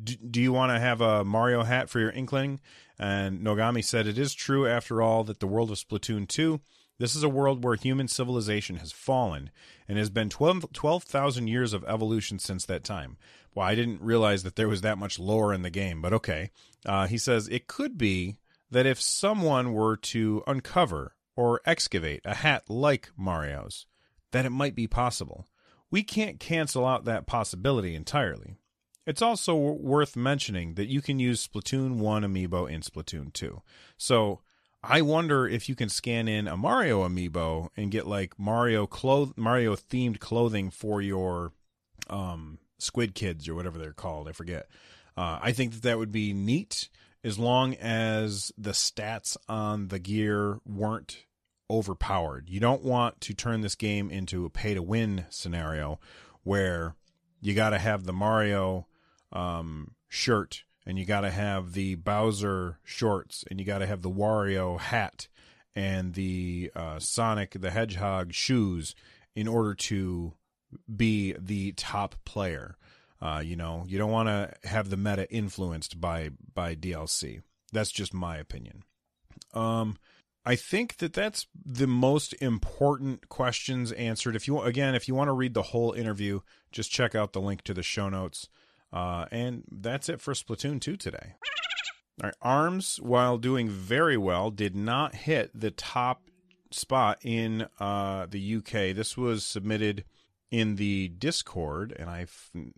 "Do 0.04 0.40
you 0.40 0.52
want 0.52 0.72
to 0.72 0.80
have 0.80 1.00
a 1.00 1.24
Mario 1.24 1.62
hat 1.62 1.90
for 1.90 2.00
your 2.00 2.10
Inkling?" 2.10 2.60
And 2.98 3.40
Nogami 3.40 3.84
said, 3.84 4.06
"It 4.06 4.18
is 4.18 4.32
true, 4.34 4.66
after 4.66 5.02
all, 5.02 5.24
that 5.24 5.40
the 5.40 5.46
world 5.46 5.70
of 5.70 5.76
Splatoon 5.78 6.26
2 6.26 6.60
this 7.00 7.16
is 7.16 7.22
a 7.22 7.30
world 7.30 7.64
where 7.64 7.76
human 7.76 8.08
civilization 8.08 8.76
has 8.76 8.92
fallen 8.92 9.50
and 9.88 9.96
has 9.96 10.10
been 10.10 10.28
12,000 10.28 10.68
12, 10.74 11.48
years 11.48 11.72
of 11.72 11.82
evolution 11.84 12.38
since 12.38 12.66
that 12.66 12.84
time. 12.84 13.16
Well, 13.54 13.66
I 13.66 13.74
didn't 13.74 14.02
realize 14.02 14.42
that 14.42 14.54
there 14.54 14.68
was 14.68 14.82
that 14.82 14.98
much 14.98 15.18
lore 15.18 15.54
in 15.54 15.62
the 15.62 15.70
game, 15.70 16.02
but 16.02 16.12
okay. 16.12 16.50
Uh, 16.84 17.06
he 17.06 17.16
says 17.16 17.48
it 17.48 17.66
could 17.66 17.96
be 17.96 18.36
that 18.70 18.84
if 18.84 19.00
someone 19.00 19.72
were 19.72 19.96
to 19.96 20.44
uncover 20.46 21.14
or 21.34 21.62
excavate 21.64 22.20
a 22.26 22.34
hat 22.34 22.68
like 22.68 23.10
Mario's, 23.16 23.86
that 24.32 24.44
it 24.44 24.50
might 24.50 24.74
be 24.74 24.86
possible. 24.86 25.46
We 25.90 26.02
can't 26.02 26.38
cancel 26.38 26.86
out 26.86 27.06
that 27.06 27.26
possibility 27.26 27.94
entirely. 27.94 28.56
It's 29.06 29.22
also 29.22 29.56
worth 29.56 30.16
mentioning 30.16 30.74
that 30.74 30.88
you 30.88 31.00
can 31.00 31.18
use 31.18 31.48
Splatoon 31.48 31.96
1 31.96 32.22
amiibo 32.24 32.70
in 32.70 32.82
Splatoon 32.82 33.32
2. 33.32 33.62
So 33.96 34.40
I 34.82 35.02
wonder 35.02 35.46
if 35.46 35.68
you 35.68 35.74
can 35.74 35.88
scan 35.88 36.26
in 36.26 36.48
a 36.48 36.56
Mario 36.56 37.06
amiibo 37.06 37.68
and 37.76 37.90
get 37.90 38.06
like 38.06 38.38
Mario 38.38 38.86
cloth 38.86 39.34
Mario 39.36 39.76
themed 39.76 40.20
clothing 40.20 40.70
for 40.70 41.02
your 41.02 41.52
um, 42.08 42.58
Squid 42.78 43.14
Kids 43.14 43.48
or 43.48 43.54
whatever 43.54 43.78
they're 43.78 43.92
called. 43.92 44.28
I 44.28 44.32
forget. 44.32 44.68
Uh, 45.16 45.38
I 45.42 45.52
think 45.52 45.72
that 45.72 45.82
that 45.82 45.98
would 45.98 46.12
be 46.12 46.32
neat 46.32 46.88
as 47.22 47.38
long 47.38 47.74
as 47.74 48.52
the 48.56 48.70
stats 48.70 49.36
on 49.48 49.88
the 49.88 49.98
gear 49.98 50.60
weren't 50.64 51.26
overpowered. 51.68 52.48
You 52.48 52.60
don't 52.60 52.82
want 52.82 53.20
to 53.22 53.34
turn 53.34 53.60
this 53.60 53.74
game 53.74 54.10
into 54.10 54.46
a 54.46 54.50
pay 54.50 54.74
to 54.74 54.82
win 54.82 55.26
scenario 55.28 56.00
where 56.42 56.94
you 57.40 57.54
got 57.54 57.70
to 57.70 57.78
have 57.78 58.04
the 58.04 58.12
Mario 58.12 58.86
um, 59.32 59.92
shirt 60.08 60.64
and 60.86 60.98
you 60.98 61.04
got 61.04 61.22
to 61.22 61.30
have 61.30 61.72
the 61.72 61.94
Bowser 61.96 62.78
shorts 62.84 63.44
and 63.50 63.60
you 63.60 63.66
got 63.66 63.78
to 63.78 63.86
have 63.86 64.02
the 64.02 64.10
Wario 64.10 64.78
hat 64.78 65.28
and 65.74 66.14
the 66.14 66.70
uh, 66.74 66.98
Sonic 66.98 67.52
the 67.52 67.70
Hedgehog 67.70 68.32
shoes 68.32 68.94
in 69.34 69.46
order 69.46 69.74
to 69.74 70.34
be 70.94 71.34
the 71.38 71.72
top 71.72 72.16
player. 72.24 72.76
Uh, 73.20 73.42
you 73.44 73.56
know, 73.56 73.84
you 73.86 73.98
don't 73.98 74.10
want 74.10 74.28
to 74.28 74.68
have 74.68 74.88
the 74.88 74.96
meta 74.96 75.30
influenced 75.30 76.00
by 76.00 76.30
by 76.54 76.74
DLC. 76.74 77.42
That's 77.72 77.92
just 77.92 78.14
my 78.14 78.38
opinion. 78.38 78.82
Um, 79.52 79.98
I 80.44 80.56
think 80.56 80.96
that 80.98 81.12
that's 81.12 81.46
the 81.54 81.86
most 81.86 82.34
important 82.40 83.28
questions 83.28 83.92
answered. 83.92 84.36
If 84.36 84.48
you 84.48 84.60
again, 84.62 84.94
if 84.94 85.06
you 85.06 85.14
want 85.14 85.28
to 85.28 85.34
read 85.34 85.54
the 85.54 85.62
whole 85.62 85.92
interview, 85.92 86.40
just 86.72 86.90
check 86.90 87.14
out 87.14 87.32
the 87.32 87.40
link 87.40 87.62
to 87.64 87.74
the 87.74 87.82
show 87.82 88.08
notes. 88.08 88.48
Uh, 88.92 89.26
and 89.30 89.64
that's 89.70 90.08
it 90.08 90.20
for 90.20 90.34
Splatoon 90.34 90.80
2 90.80 90.96
today. 90.96 91.34
All 92.22 92.28
right, 92.28 92.34
Arms, 92.42 92.98
while 93.00 93.38
doing 93.38 93.68
very 93.68 94.16
well, 94.16 94.50
did 94.50 94.76
not 94.76 95.14
hit 95.14 95.50
the 95.54 95.70
top 95.70 96.22
spot 96.70 97.18
in 97.22 97.66
uh, 97.78 98.26
the 98.28 98.56
UK. 98.56 98.94
This 98.94 99.16
was 99.16 99.46
submitted 99.46 100.04
in 100.50 100.76
the 100.76 101.08
Discord, 101.08 101.94
and 101.98 102.10
I 102.10 102.26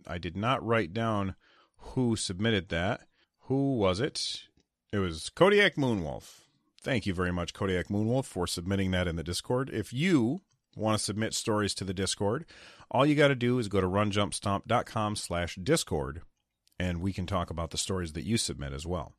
I 0.07 0.17
did 0.17 0.37
not 0.37 0.65
write 0.65 0.93
down 0.93 1.35
who 1.77 2.15
submitted 2.15 2.69
that. 2.69 3.01
Who 3.47 3.75
was 3.75 3.99
it? 3.99 4.43
It 4.91 4.99
was 4.99 5.29
Kodiak 5.29 5.75
Moonwolf. 5.75 6.41
Thank 6.81 7.05
you 7.05 7.13
very 7.13 7.31
much, 7.31 7.53
Kodiak 7.53 7.87
Moonwolf, 7.87 8.25
for 8.25 8.45
submitting 8.45 8.91
that 8.91 9.07
in 9.07 9.15
the 9.15 9.23
Discord. 9.23 9.69
If 9.71 9.91
you 9.91 10.41
want 10.75 10.97
to 10.97 11.03
submit 11.03 11.33
stories 11.33 11.73
to 11.75 11.83
the 11.83 11.93
Discord, 11.93 12.45
all 12.91 13.05
you 13.05 13.15
got 13.15 13.29
to 13.29 13.35
do 13.35 13.59
is 13.59 13.67
go 13.67 13.81
to 13.81 13.87
runjumpstomp.com 13.87 15.15
slash 15.15 15.55
Discord, 15.55 16.21
and 16.79 17.01
we 17.01 17.13
can 17.13 17.25
talk 17.25 17.49
about 17.49 17.71
the 17.71 17.77
stories 17.77 18.13
that 18.13 18.25
you 18.25 18.37
submit 18.37 18.73
as 18.73 18.85
well. 18.85 19.13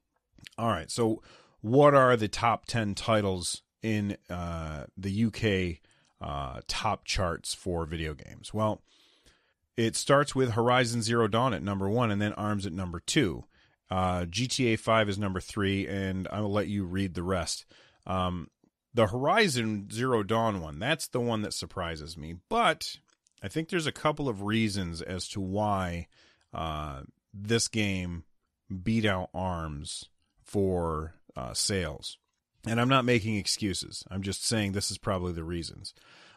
All 0.59 0.69
right, 0.69 0.91
so 0.91 1.23
what 1.61 1.95
are 1.95 2.17
the 2.17 2.29
top 2.29 2.67
10 2.67 2.95
titles 2.95 3.63
in 3.83 4.17
uh, 4.31 4.85
the 4.97 5.25
UK 5.25 5.81
uh, 6.21 6.61
top 6.69 7.05
charts 7.05 7.55
for 7.55 7.85
video 7.87 8.15
games? 8.15 8.53
Well, 8.53 8.83
it 9.77 9.97
starts 9.97 10.35
with 10.35 10.53
Horizon 10.53 11.03
Zero 11.03 11.27
Dawn 11.27 11.53
at 11.53 11.63
number 11.63 11.89
one, 11.89 12.11
and 12.11 12.23
then 12.23 12.33
ARMS 12.35 12.67
at 12.67 12.73
number 12.73 13.01
two. 13.01 13.45
Uh, 13.91 14.25
GTA 14.25 14.79
5 14.79 15.09
is 15.09 15.19
number 15.19 15.41
three, 15.41 15.87
and 15.87 16.29
I 16.31 16.41
will 16.41 16.53
let 16.53 16.69
you 16.69 16.85
read 16.85 17.15
the 17.15 17.23
rest. 17.23 17.65
Um, 18.07 18.49
the 18.95 19.09
Horizon 19.09 19.89
Zero 19.93 20.23
Dawn 20.23 20.61
one, 20.61 20.79
that's 20.79 21.09
the 21.09 21.21
one 21.21 21.43
that 21.43 21.53
surprises 21.53 22.17
me. 22.17 22.37
But 22.49 22.97
I 23.43 23.49
think 23.49 23.69
there's 23.69 23.87
a 23.87 23.93
couple 23.93 24.29
of 24.29 24.43
reasons 24.43 25.03
as 25.03 25.29
to 25.31 25.41
why 25.41 26.07
uh, 26.53 27.03
this 27.33 27.69
game 27.69 28.25
beat 28.83 29.05
out 29.05 29.31
ARMS 29.35 30.09
for 30.43 31.15
uh, 31.37 31.53
sales. 31.53 32.19
And 32.67 32.81
I'm 32.81 32.89
not 32.89 33.05
making 33.05 33.37
excuses. 33.37 34.05
I'm 34.11 34.23
just 34.23 34.47
saying 34.47 34.73
this 34.73 34.91
is 34.91 34.97
probably 34.97 35.33
the 35.33 35.45
reasons. 35.45 35.93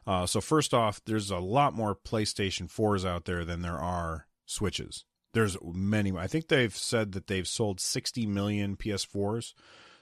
Uh, 0.06 0.26
so, 0.26 0.42
first 0.42 0.74
off, 0.74 1.02
there's 1.06 1.32
a 1.32 1.38
lot 1.38 1.74
more 1.74 1.96
PlayStation 1.96 2.70
4s 2.70 3.08
out 3.08 3.26
there 3.26 3.46
than 3.46 3.62
there 3.62 3.80
are 3.80 4.28
Switches. 4.46 5.04
There's 5.34 5.58
many. 5.62 6.18
I 6.18 6.28
think 6.28 6.48
they've 6.48 6.76
said 6.76 7.12
that 7.12 7.28
they've 7.28 7.48
sold 7.48 7.80
60 7.80 8.26
million 8.26 8.78
PS4s. 8.78 9.54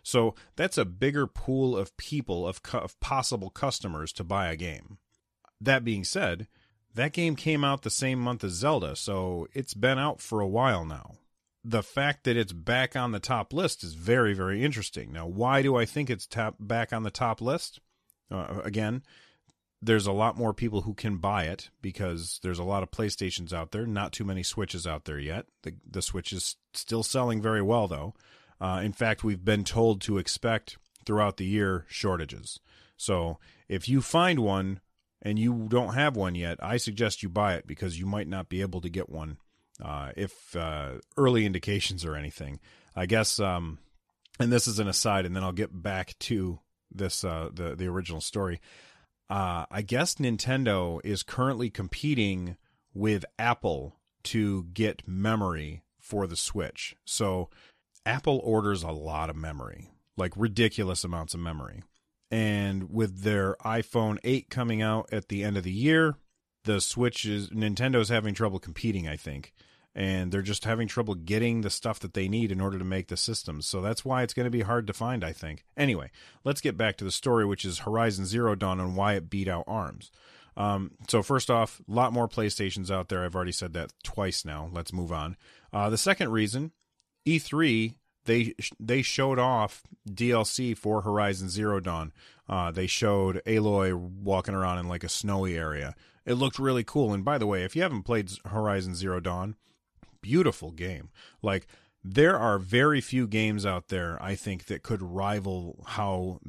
So 0.06 0.36
that's 0.56 0.78
a 0.78 0.86
bigger 0.86 1.26
pool 1.26 1.76
of 1.76 1.98
people, 1.98 2.48
of, 2.48 2.62
of 2.74 2.98
possible 3.00 3.50
customers 3.50 4.13
to 4.13 4.24
buy 4.24 4.52
a 4.52 4.56
game. 4.56 5.00
That 5.60 5.84
being 5.84 6.04
said, 6.04 6.48
that 6.94 7.12
game 7.12 7.36
came 7.36 7.63
out 7.63 7.82
the 7.82 7.89
same 7.89 8.20
month 8.20 8.44
as 8.44 8.52
Zelda, 8.52 8.96
so 8.96 9.48
it's 9.54 9.74
been 9.74 9.98
out 9.98 10.22
for 10.22 10.41
a 10.41 10.48
while 10.48 10.86
now. 10.86 11.15
The 11.63 11.82
fact 11.82 12.24
that 12.26 12.38
it's 12.38 12.54
back 12.54 12.96
on 12.96 13.13
the 13.13 13.20
top 13.20 13.52
list 13.52 13.84
is 13.84 13.96
very, 13.96 14.36
very 14.36 14.63
interesting. 14.63 15.12
Now, 15.12 15.26
why 15.26 15.63
do 15.63 15.76
I 15.76 15.86
think 15.86 16.12
it's 16.12 16.28
top, 16.28 16.58
back 16.60 16.94
on 16.94 17.02
the 17.02 17.10
top 17.10 17.41
list? 17.41 17.80
Uh, 18.30 18.62
again, 18.63 19.02
there's 19.82 20.06
a 20.06 20.12
lot 20.12 20.38
more 20.38 20.54
people 20.54 20.82
who 20.82 20.94
can 20.94 21.18
buy 21.18 21.46
it 21.46 21.72
because 21.82 22.39
there's 22.44 22.60
a 22.60 22.63
lot 22.63 22.84
of 22.84 22.91
PlayStations 22.91 23.52
out 23.52 23.72
there, 23.72 23.88
not 23.88 24.12
too 24.12 24.24
many 24.24 24.44
Switches 24.44 24.86
out 24.86 25.06
there 25.06 25.20
yet. 25.20 25.48
The, 25.63 25.74
the 25.89 26.04
Switch 26.04 26.32
is 26.32 26.58
still 26.76 27.02
selling 27.02 27.41
very 27.41 27.63
well, 27.63 27.88
though. 27.88 28.13
Uh, 28.60 28.82
in 28.84 28.94
fact, 28.94 29.24
we've 29.24 29.44
been 29.44 29.63
told 29.63 30.02
to 30.02 30.18
expect 30.18 30.78
throughout 31.06 31.38
the 31.38 31.46
year 31.46 31.86
shortages. 31.88 32.60
So 32.98 33.38
if 33.68 33.89
you 33.89 34.02
find 34.02 34.39
one 34.39 34.80
and 35.22 35.38
you 35.38 35.68
don't 35.70 35.94
have 35.94 36.15
one 36.15 36.36
yet, 36.36 36.58
I 36.62 36.78
suggest 36.78 37.24
you 37.24 37.30
buy 37.30 37.56
it 37.56 37.68
because 37.68 38.00
you 38.00 38.06
might 38.06 38.28
not 38.28 38.50
be 38.50 38.62
able 38.62 38.82
to 38.82 38.89
get 38.89 39.10
one 39.10 39.38
uh, 39.84 40.12
if 40.15 40.56
uh, 40.56 40.94
early 41.18 41.46
indications 41.46 42.06
or 42.06 42.15
anything. 42.15 42.60
I 42.96 43.06
guess, 43.06 43.39
um, 43.39 43.80
and 44.39 44.52
this 44.52 44.68
is 44.68 44.80
an 44.80 44.88
aside, 44.88 45.26
and 45.26 45.36
then 45.36 45.44
I'll 45.44 45.52
get 45.52 45.84
back 45.84 46.18
to 46.20 46.60
this 46.91 47.24
uh, 47.24 47.50
the 47.54 47.76
the 47.76 47.88
original 47.88 48.22
story. 48.22 48.62
Uh, 49.30 49.65
I 49.70 49.82
guess 49.82 50.15
Nintendo 50.15 51.02
is 51.04 51.24
currently 51.24 51.70
competing 51.70 52.58
with 52.94 53.26
Apple 53.38 53.98
to 54.24 54.65
get 54.74 55.08
memory 55.08 55.84
for 56.00 56.28
the 56.28 56.38
Switch. 56.38 56.96
So 57.04 57.50
Apple 58.06 58.39
orders 58.44 58.84
a 58.84 58.91
lot 58.91 59.30
of 59.30 59.36
memory, 59.36 59.89
like 60.15 60.34
ridiculous 60.36 61.04
amounts 61.04 61.34
of 61.34 61.39
memory. 61.39 61.84
And 62.32 62.91
with 62.91 63.22
their 63.22 63.56
iPhone 63.63 64.18
8 64.24 64.50
coming 64.50 64.82
out 64.82 65.12
at 65.12 65.30
the 65.30 65.44
end 65.44 65.58
of 65.58 65.63
the 65.63 65.72
year, 65.72 66.15
the 66.65 66.82
Switch 66.82 67.26
is 67.26 67.50
Nintendo's 67.50 68.10
having 68.10 68.34
trouble 68.34 68.60
competing, 68.60 69.08
I 69.08 69.15
think. 69.15 69.54
And 69.98 70.32
they're 70.32 70.41
just 70.41 70.65
having 70.65 70.89
trouble 70.89 71.15
getting 71.15 71.62
the 71.62 71.70
stuff 71.70 72.00
that 72.02 72.13
they 72.13 72.28
need 72.28 72.52
in 72.52 72.60
order 72.60 72.78
to 72.78 72.84
make 72.84 73.08
the 73.08 73.15
systems. 73.15 73.65
So 73.65 73.82
that's 73.82 74.04
why 74.04 74.24
it's 74.24 74.34
going 74.34 74.44
to 74.44 74.50
be 74.52 74.62
hard 74.62 74.88
to 74.88 74.94
find, 74.94 75.24
I 75.24 75.32
think. 75.32 75.63
Anyway, 75.78 76.12
let's 76.44 76.60
get 76.60 76.76
back 76.76 76.98
to 76.98 77.06
the 77.06 77.12
story, 77.12 77.46
which 77.46 77.63
is 77.63 77.80
Horizon 77.80 78.26
Zero 78.26 78.56
Dawn 78.56 78.82
and 78.82 78.98
why 78.98 79.13
it 79.13 79.30
beat 79.30 79.48
out 79.48 79.63
ARMS. 79.68 80.12
Um, 80.58 80.91
so 81.08 81.24
first 81.24 81.50
off, 81.50 81.82
a 81.88 81.91
lot 81.91 82.12
more 82.12 82.28
PlayStations 82.28 82.91
out 82.91 83.08
there. 83.08 83.24
I've 83.24 83.36
already 83.36 83.52
said 83.54 83.74
that 83.74 83.94
twice 84.04 84.44
now. 84.44 84.70
Let's 84.74 84.91
move 84.91 85.13
on. 85.13 85.38
Uh, 85.72 85.89
the 85.89 85.98
second 85.98 86.32
reason 86.32 86.72
E3 87.26 87.96
they 88.26 88.56
they 88.80 89.02
showed 89.02 89.40
off 89.40 89.84
DLC 90.08 90.78
for 90.78 91.02
Horizon 91.02 91.50
Zero 91.50 91.80
Dawn. 91.80 92.12
Uh, 92.50 92.72
they 92.72 92.88
showed 92.88 93.42
Aloy 93.46 93.94
walking 93.94 94.54
around 94.54 94.80
in 94.80 94.88
like 94.88 95.04
a 95.04 95.10
snowy 95.10 95.58
area. 95.58 95.96
It 96.26 96.34
looked 96.34 96.60
really 96.60 96.84
cool. 96.84 97.14
And 97.14 97.24
by 97.24 97.38
the 97.38 97.48
way, 97.48 97.64
if 97.64 97.76
you 97.76 97.84
haven't 97.84 98.04
played 98.04 98.32
Horizon 98.46 98.96
Zero 98.96 99.20
Dawn, 99.20 99.56
beautiful 100.22 100.72
game. 100.72 101.10
Like 101.42 101.68
there 102.04 102.38
are 102.38 102.60
very 102.60 103.02
few 103.02 103.28
games 103.28 103.66
out 103.66 103.88
there 103.88 104.22
I 104.22 104.36
think 104.36 104.66
that 104.66 104.84
could 104.84 105.02
rival 105.02 105.84
how 105.88 106.40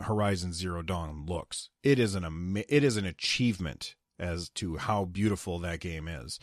Horizon 0.00 0.52
Zero 0.52 0.82
Dawn 0.82 1.26
looks. 1.26 1.70
It 1.82 1.98
is 1.98 2.14
an 2.14 2.56
it 2.68 2.84
is 2.84 2.96
an 2.96 3.06
achievement 3.06 3.94
as 4.18 4.48
to 4.50 4.76
how 4.76 5.04
beautiful 5.04 5.58
that 5.60 5.80
game 5.80 6.08
is. 6.08 6.38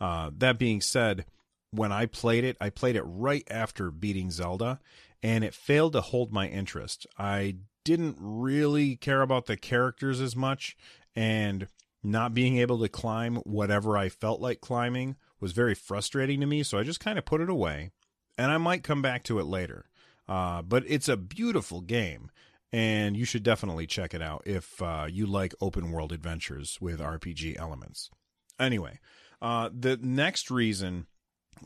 Uh, 0.00 0.30
that 0.36 0.58
being 0.58 0.80
said, 0.80 1.24
when 1.72 1.90
I 1.90 2.06
played 2.06 2.44
it, 2.44 2.56
I 2.60 2.70
played 2.70 2.96
it 2.96 3.02
right 3.02 3.46
after 3.50 3.90
beating 3.90 4.30
Zelda, 4.30 4.78
and 5.22 5.42
it 5.42 5.54
failed 5.54 5.94
to 5.94 6.00
hold 6.00 6.32
my 6.32 6.46
interest. 6.46 7.06
I 7.18 7.56
didn't 7.84 8.16
really 8.20 8.96
care 8.96 9.22
about 9.22 9.46
the 9.46 9.56
characters 9.56 10.20
as 10.20 10.36
much, 10.36 10.76
and 11.16 11.66
not 12.02 12.34
being 12.34 12.58
able 12.58 12.78
to 12.78 12.88
climb 12.88 13.36
whatever 13.36 13.96
I 13.96 14.08
felt 14.08 14.40
like 14.40 14.60
climbing 14.60 15.16
was 15.40 15.52
very 15.52 15.74
frustrating 15.74 16.40
to 16.40 16.46
me. 16.46 16.62
So 16.62 16.78
I 16.78 16.82
just 16.82 17.00
kind 17.00 17.18
of 17.18 17.24
put 17.24 17.40
it 17.40 17.48
away, 17.48 17.90
and 18.36 18.52
I 18.52 18.58
might 18.58 18.84
come 18.84 19.02
back 19.02 19.24
to 19.24 19.38
it 19.38 19.44
later. 19.44 19.86
Uh, 20.28 20.62
but 20.62 20.84
it's 20.86 21.08
a 21.08 21.16
beautiful 21.16 21.80
game, 21.80 22.30
and 22.70 23.16
you 23.16 23.24
should 23.24 23.42
definitely 23.42 23.86
check 23.86 24.14
it 24.14 24.22
out 24.22 24.42
if 24.44 24.80
uh, 24.82 25.06
you 25.08 25.26
like 25.26 25.54
open 25.60 25.90
world 25.90 26.12
adventures 26.12 26.78
with 26.80 27.00
RPG 27.00 27.58
elements. 27.58 28.10
Anyway, 28.58 29.00
uh, 29.40 29.70
the 29.72 29.96
next 29.96 30.50
reason 30.50 31.06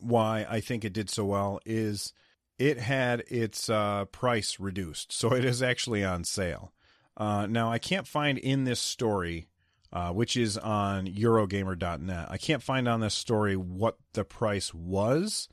why 0.01 0.46
I 0.49 0.61
think 0.61 0.85
it 0.85 0.92
did 0.92 1.11
so 1.11 1.25
well 1.25 1.61
is 1.64 2.12
it 2.59 2.79
had 2.79 3.25
its 3.29 3.68
uh, 3.68 4.07
price 4.07 4.59
reduced, 4.59 5.12
so 5.12 5.33
it 5.33 5.44
is 5.44 5.62
actually 5.62 6.05
on 6.05 6.25
sale. 6.25 6.72
Uh, 7.16 7.46
now 7.46 7.70
I 7.70 7.79
can't 7.79 8.07
find 8.07 8.38
in 8.38 8.64
this 8.64 8.81
story, 8.81 9.49
uh, 9.92 10.12
which 10.12 10.37
is 10.37 10.59
on 10.59 11.07
Eurogamer.net. 11.07 12.27
I 12.31 12.37
can't 12.38 12.62
find 12.62 12.88
on 12.88 13.01
this 13.01 13.14
story 13.14 13.57
what 13.57 13.96
the 14.12 14.25
price 14.25 14.75
was, 14.75 15.49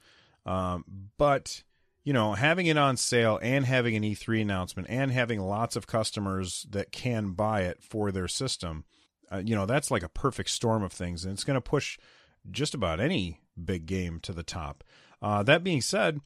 um, 0.46 0.84
but 1.17 1.63
you 2.04 2.12
know, 2.12 2.34
having 2.34 2.67
it 2.67 2.78
on 2.78 2.98
sale 2.98 3.39
and 3.41 3.65
having 3.65 3.96
an 3.96 4.04
E3 4.04 4.41
announcement 4.41 4.89
and 4.89 5.12
having 5.12 5.39
lots 5.39 5.76
of 5.76 5.88
customers 5.88 6.67
that 6.69 6.91
can 6.91 7.32
buy 7.32 7.62
it 7.62 7.82
for 7.82 8.12
their 8.12 8.28
system, 8.28 8.84
uh, 9.32 9.41
you 9.43 9.56
know, 9.56 9.65
that's 9.65 9.89
like 9.89 10.04
a 10.04 10.10
perfect 10.10 10.50
storm 10.50 10.84
of 10.84 10.91
things. 10.91 11.24
And 11.24 11.34
it's 11.34 11.46
going 11.46 11.56
to 11.56 11.62
push 11.62 11.98
just 12.52 12.74
about 12.74 13.00
any 13.00 13.39
big 13.62 13.86
game 13.86 14.20
to 14.22 14.34
the 14.34 14.44
top. 14.44 14.84
Uh, 15.22 15.44
that 15.44 15.63
being 15.63 15.82
said, 15.82 16.20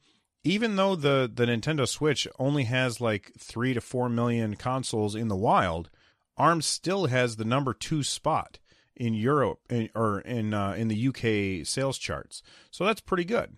even 0.44 0.76
though 0.76 0.96
the, 0.96 1.30
the 1.32 1.46
Nintendo 1.46 1.86
Switch 1.86 2.26
only 2.38 2.64
has 2.64 3.00
like 3.00 3.32
three 3.38 3.74
to 3.74 3.80
four 3.80 4.08
million 4.08 4.56
consoles 4.56 5.14
in 5.14 5.28
the 5.28 5.36
wild, 5.36 5.90
ARMS 6.36 6.66
still 6.66 7.06
has 7.06 7.36
the 7.36 7.44
number 7.44 7.74
two 7.74 8.02
spot 8.02 8.58
in 8.96 9.14
Europe 9.14 9.60
in, 9.70 9.88
or 9.94 10.20
in 10.20 10.52
uh, 10.52 10.72
in 10.72 10.88
the 10.88 11.08
UK 11.08 11.66
sales 11.66 11.98
charts. 11.98 12.42
So 12.70 12.84
that's 12.84 13.00
pretty 13.00 13.24
good. 13.24 13.56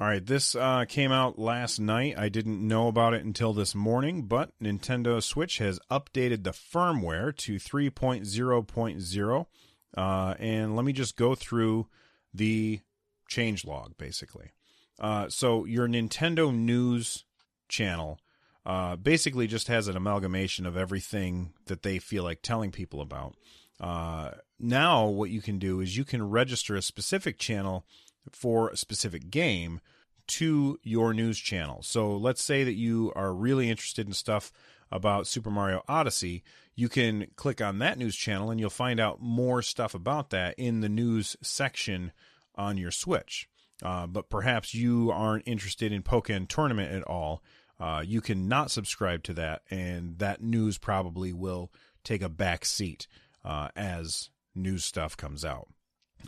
All 0.00 0.08
right, 0.08 0.26
this 0.26 0.56
uh, 0.56 0.86
came 0.88 1.12
out 1.12 1.38
last 1.38 1.78
night. 1.78 2.18
I 2.18 2.28
didn't 2.28 2.66
know 2.66 2.88
about 2.88 3.14
it 3.14 3.24
until 3.24 3.52
this 3.52 3.76
morning, 3.76 4.22
but 4.22 4.50
Nintendo 4.60 5.22
Switch 5.22 5.58
has 5.58 5.78
updated 5.88 6.42
the 6.42 6.50
firmware 6.50 7.34
to 7.36 7.56
3.0.0. 7.56 9.46
Uh, 9.96 10.34
and 10.38 10.76
let 10.76 10.84
me 10.84 10.92
just 10.92 11.16
go 11.16 11.34
through 11.34 11.86
the 12.32 12.80
change 13.28 13.64
log, 13.64 13.96
basically. 13.96 14.50
Uh, 14.98 15.28
so, 15.28 15.64
your 15.64 15.88
Nintendo 15.88 16.54
News 16.54 17.24
channel 17.68 18.18
uh, 18.66 18.96
basically 18.96 19.46
just 19.46 19.68
has 19.68 19.88
an 19.88 19.96
amalgamation 19.96 20.66
of 20.66 20.76
everything 20.76 21.52
that 21.66 21.82
they 21.82 21.98
feel 21.98 22.22
like 22.22 22.42
telling 22.42 22.70
people 22.70 23.00
about. 23.00 23.34
Uh, 23.80 24.30
now, 24.58 25.06
what 25.06 25.30
you 25.30 25.42
can 25.42 25.58
do 25.58 25.80
is 25.80 25.96
you 25.96 26.04
can 26.04 26.30
register 26.30 26.74
a 26.74 26.82
specific 26.82 27.38
channel 27.38 27.84
for 28.30 28.70
a 28.70 28.76
specific 28.76 29.30
game 29.30 29.80
to 30.26 30.78
your 30.82 31.12
news 31.12 31.38
channel. 31.38 31.82
So 31.82 32.16
let's 32.16 32.42
say 32.42 32.64
that 32.64 32.74
you 32.74 33.12
are 33.14 33.34
really 33.34 33.68
interested 33.68 34.06
in 34.06 34.14
stuff 34.14 34.52
about 34.90 35.26
Super 35.26 35.50
Mario 35.50 35.82
Odyssey, 35.88 36.42
you 36.74 36.88
can 36.88 37.26
click 37.36 37.60
on 37.60 37.78
that 37.78 37.98
news 37.98 38.16
channel 38.16 38.50
and 38.50 38.58
you'll 38.58 38.70
find 38.70 38.98
out 38.98 39.20
more 39.20 39.62
stuff 39.62 39.94
about 39.94 40.30
that 40.30 40.54
in 40.58 40.80
the 40.80 40.88
news 40.88 41.36
section 41.42 42.12
on 42.54 42.76
your 42.76 42.90
Switch. 42.90 43.48
Uh, 43.82 44.06
but 44.06 44.30
perhaps 44.30 44.74
you 44.74 45.10
aren't 45.10 45.46
interested 45.46 45.92
in 45.92 46.02
Pokken 46.02 46.48
Tournament 46.48 46.92
at 46.92 47.02
all. 47.02 47.42
Uh, 47.78 48.02
you 48.06 48.20
can 48.20 48.48
not 48.48 48.70
subscribe 48.70 49.22
to 49.24 49.34
that, 49.34 49.62
and 49.68 50.18
that 50.18 50.42
news 50.42 50.78
probably 50.78 51.32
will 51.32 51.72
take 52.04 52.22
a 52.22 52.28
back 52.28 52.64
seat 52.64 53.08
uh, 53.44 53.68
as 53.74 54.30
news 54.54 54.84
stuff 54.84 55.16
comes 55.16 55.44
out. 55.44 55.68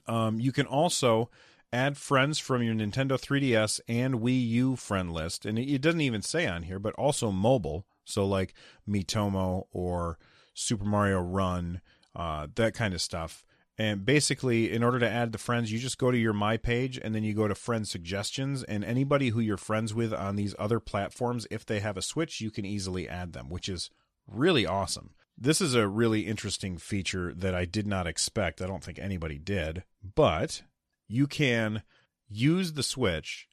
Um, 0.07 0.41
you 0.41 0.53
can 0.53 0.67
also 0.67 1.31
add 1.73 1.97
friends 1.97 2.39
from 2.39 2.63
your 2.63 2.75
Nintendo 2.75 3.13
3DS 3.13 3.81
and 3.89 4.17
Wii 4.17 4.49
U 4.49 4.77
friend 4.77 5.13
list. 5.13 5.47
And 5.47 5.59
it 5.59 5.81
doesn't 5.81 6.01
even 6.01 6.23
say 6.23 6.47
on 6.47 6.63
here, 6.65 6.79
but 6.79 6.95
also 6.95 7.31
mobile. 7.31 7.87
So, 8.05 8.25
like 8.25 8.55
Miitomo 8.89 9.67
or 9.73 10.19
Super 10.57 10.85
Mario 10.85 11.21
Run, 11.21 11.81
uh, 12.15 12.49
that 12.55 12.75
kind 12.75 12.95
of 12.95 13.01
stuff. 13.01 13.45
And 13.79 14.07
basically, 14.07 14.73
in 14.73 14.83
order 14.83 14.99
to 14.99 15.09
add 15.09 15.33
the 15.33 15.39
friends, 15.39 15.71
you 15.71 15.79
just 15.79 15.99
go 15.99 16.11
to 16.11 16.17
your 16.17 16.33
My 16.33 16.57
page 16.57 16.99
and 16.99 17.15
then 17.15 17.25
you 17.25 17.35
go 17.35 17.47
to 17.47 17.55
friend 17.55 17.87
suggestions. 17.87 18.63
And 18.63 18.83
anybody 18.83 19.29
who 19.29 19.41
you're 19.41 19.59
friends 19.59 19.93
with 19.93 20.15
on 20.15 20.37
these 20.37 20.55
other 20.59 20.81
platforms, 20.81 21.47
if 21.51 21.67
they 21.67 21.81
have 21.81 21.99
a 21.99 22.03
Switch, 22.03 22.41
you 22.41 22.51
can 22.51 22.65
easily 22.65 23.07
add 23.07 23.35
them, 23.35 23.51
which 23.51 23.69
is 23.69 23.91
really 24.27 24.67
awesome. 24.67 25.11
This 25.37 25.61
is 25.61 25.75
a 25.75 25.87
really 25.87 26.23
interesting 26.23 26.79
feature 26.79 27.35
that 27.35 27.55
I 27.55 27.67
did 27.67 27.87
not 27.87 28.07
expect. 28.07 28.63
I 28.63 28.67
don't 28.67 28.83
think 28.83 28.99
anybody 28.99 29.39
did, 29.39 29.85
but 30.15 30.63
you 31.07 31.27
can 31.27 31.83
use 32.31 32.73
the 32.73 32.83
Switch 32.83 33.47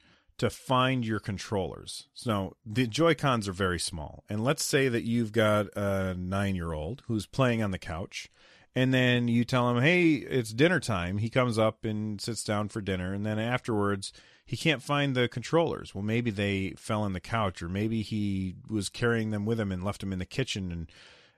to 0.43 0.49
find 0.49 1.05
your 1.05 1.21
controllers. 1.21 2.07
So 2.13 2.57
the 2.65 2.85
Joy 2.85 3.15
Cons 3.15 3.47
are 3.47 3.53
very 3.53 3.79
small. 3.79 4.25
And 4.27 4.43
let's 4.43 4.61
say 4.65 4.89
that 4.89 5.05
you've 5.05 5.31
got 5.31 5.67
a 5.73 6.15
nine 6.15 6.53
year 6.53 6.73
old 6.73 7.01
who's 7.07 7.25
playing 7.25 7.63
on 7.63 7.71
the 7.71 7.79
couch. 7.79 8.29
And 8.75 8.93
then 8.93 9.29
you 9.29 9.45
tell 9.45 9.69
him, 9.69 9.81
hey, 9.81 10.15
it's 10.15 10.51
dinner 10.51 10.81
time. 10.81 11.19
He 11.19 11.29
comes 11.29 11.57
up 11.57 11.85
and 11.85 12.19
sits 12.19 12.43
down 12.43 12.67
for 12.67 12.81
dinner. 12.81 13.13
And 13.13 13.25
then 13.25 13.39
afterwards, 13.39 14.11
he 14.45 14.57
can't 14.57 14.83
find 14.83 15.15
the 15.15 15.29
controllers. 15.29 15.95
Well, 15.95 16.03
maybe 16.03 16.29
they 16.29 16.73
fell 16.75 17.05
in 17.05 17.13
the 17.13 17.21
couch, 17.21 17.61
or 17.61 17.69
maybe 17.69 18.01
he 18.01 18.55
was 18.67 18.89
carrying 18.89 19.29
them 19.29 19.45
with 19.45 19.61
him 19.61 19.71
and 19.71 19.81
left 19.81 20.01
them 20.01 20.11
in 20.11 20.19
the 20.19 20.25
kitchen. 20.25 20.73
And, 20.73 20.91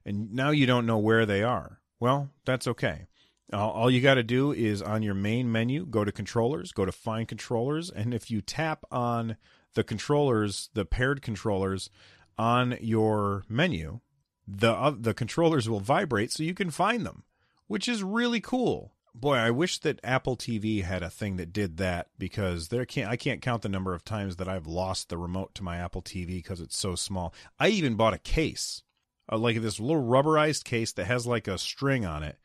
and 0.03 0.33
now 0.33 0.49
you 0.49 0.65
don't 0.65 0.87
know 0.87 0.97
where 0.97 1.27
they 1.27 1.43
are. 1.43 1.79
Well, 1.99 2.31
that's 2.43 2.65
okay 2.67 3.05
all 3.53 3.91
you 3.91 4.01
got 4.01 4.15
to 4.15 4.23
do 4.23 4.51
is 4.51 4.81
on 4.81 5.03
your 5.03 5.13
main 5.13 5.51
menu, 5.51 5.85
go 5.85 6.03
to 6.03 6.11
controllers, 6.11 6.71
go 6.71 6.85
to 6.85 6.91
find 6.91 7.27
controllers, 7.27 7.89
and 7.89 8.13
if 8.13 8.31
you 8.31 8.41
tap 8.41 8.83
on 8.91 9.37
the 9.75 9.83
controllers, 9.83 10.69
the 10.73 10.85
paired 10.85 11.21
controllers 11.21 11.89
on 12.37 12.77
your 12.81 13.43
menu, 13.47 13.99
the 14.47 14.71
uh, 14.71 14.93
the 14.97 15.13
controllers 15.13 15.69
will 15.69 15.79
vibrate 15.79 16.31
so 16.31 16.43
you 16.43 16.53
can 16.53 16.69
find 16.69 17.05
them, 17.05 17.23
which 17.67 17.87
is 17.87 18.03
really 18.03 18.39
cool. 18.39 18.93
Boy, 19.13 19.35
I 19.35 19.49
wish 19.49 19.79
that 19.79 20.01
Apple 20.03 20.35
TV 20.35 20.83
had 20.83 21.01
a 21.01 21.09
thing 21.09 21.37
that 21.37 21.53
did 21.53 21.77
that 21.77 22.07
because 22.17 22.67
there 22.67 22.85
can't 22.85 23.09
I 23.09 23.15
can't 23.15 23.41
count 23.41 23.61
the 23.61 23.69
number 23.69 23.93
of 23.93 24.03
times 24.03 24.35
that 24.37 24.49
I've 24.49 24.67
lost 24.67 25.09
the 25.09 25.17
remote 25.17 25.55
to 25.55 25.63
my 25.63 25.77
Apple 25.77 26.01
TV 26.01 26.27
because 26.27 26.59
it's 26.59 26.77
so 26.77 26.95
small. 26.95 27.33
I 27.59 27.69
even 27.69 27.95
bought 27.95 28.13
a 28.13 28.19
case, 28.19 28.83
uh, 29.31 29.37
like 29.37 29.61
this 29.61 29.79
little 29.79 30.03
rubberized 30.03 30.63
case 30.63 30.91
that 30.93 31.05
has 31.05 31.25
like 31.25 31.47
a 31.47 31.57
string 31.57 32.05
on 32.05 32.23
it 32.23 32.37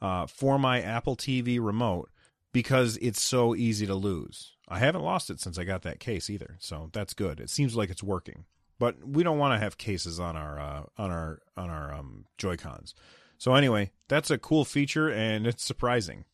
uh, 0.00 0.26
for 0.26 0.58
my 0.58 0.80
Apple 0.80 1.16
TV 1.16 1.58
remote 1.60 2.10
because 2.52 2.96
it's 2.98 3.22
so 3.22 3.54
easy 3.54 3.86
to 3.86 3.94
lose. 3.94 4.52
I 4.68 4.78
haven't 4.78 5.02
lost 5.02 5.30
it 5.30 5.40
since 5.40 5.58
I 5.58 5.64
got 5.64 5.82
that 5.82 6.00
case 6.00 6.30
either, 6.30 6.56
so 6.58 6.90
that's 6.92 7.14
good. 7.14 7.40
It 7.40 7.50
seems 7.50 7.76
like 7.76 7.90
it's 7.90 8.02
working, 8.02 8.44
but 8.78 9.06
we 9.06 9.22
don't 9.22 9.38
want 9.38 9.54
to 9.54 9.62
have 9.62 9.76
cases 9.76 10.18
on 10.18 10.36
our 10.36 10.58
uh, 10.58 10.82
on 10.96 11.10
our 11.10 11.40
on 11.56 11.70
our 11.70 11.92
um, 11.92 12.26
Joy 12.38 12.56
Cons. 12.56 12.94
So 13.38 13.54
anyway, 13.54 13.90
that's 14.08 14.30
a 14.30 14.38
cool 14.38 14.64
feature 14.64 15.10
and 15.10 15.46
it's 15.46 15.64
surprising. 15.64 16.24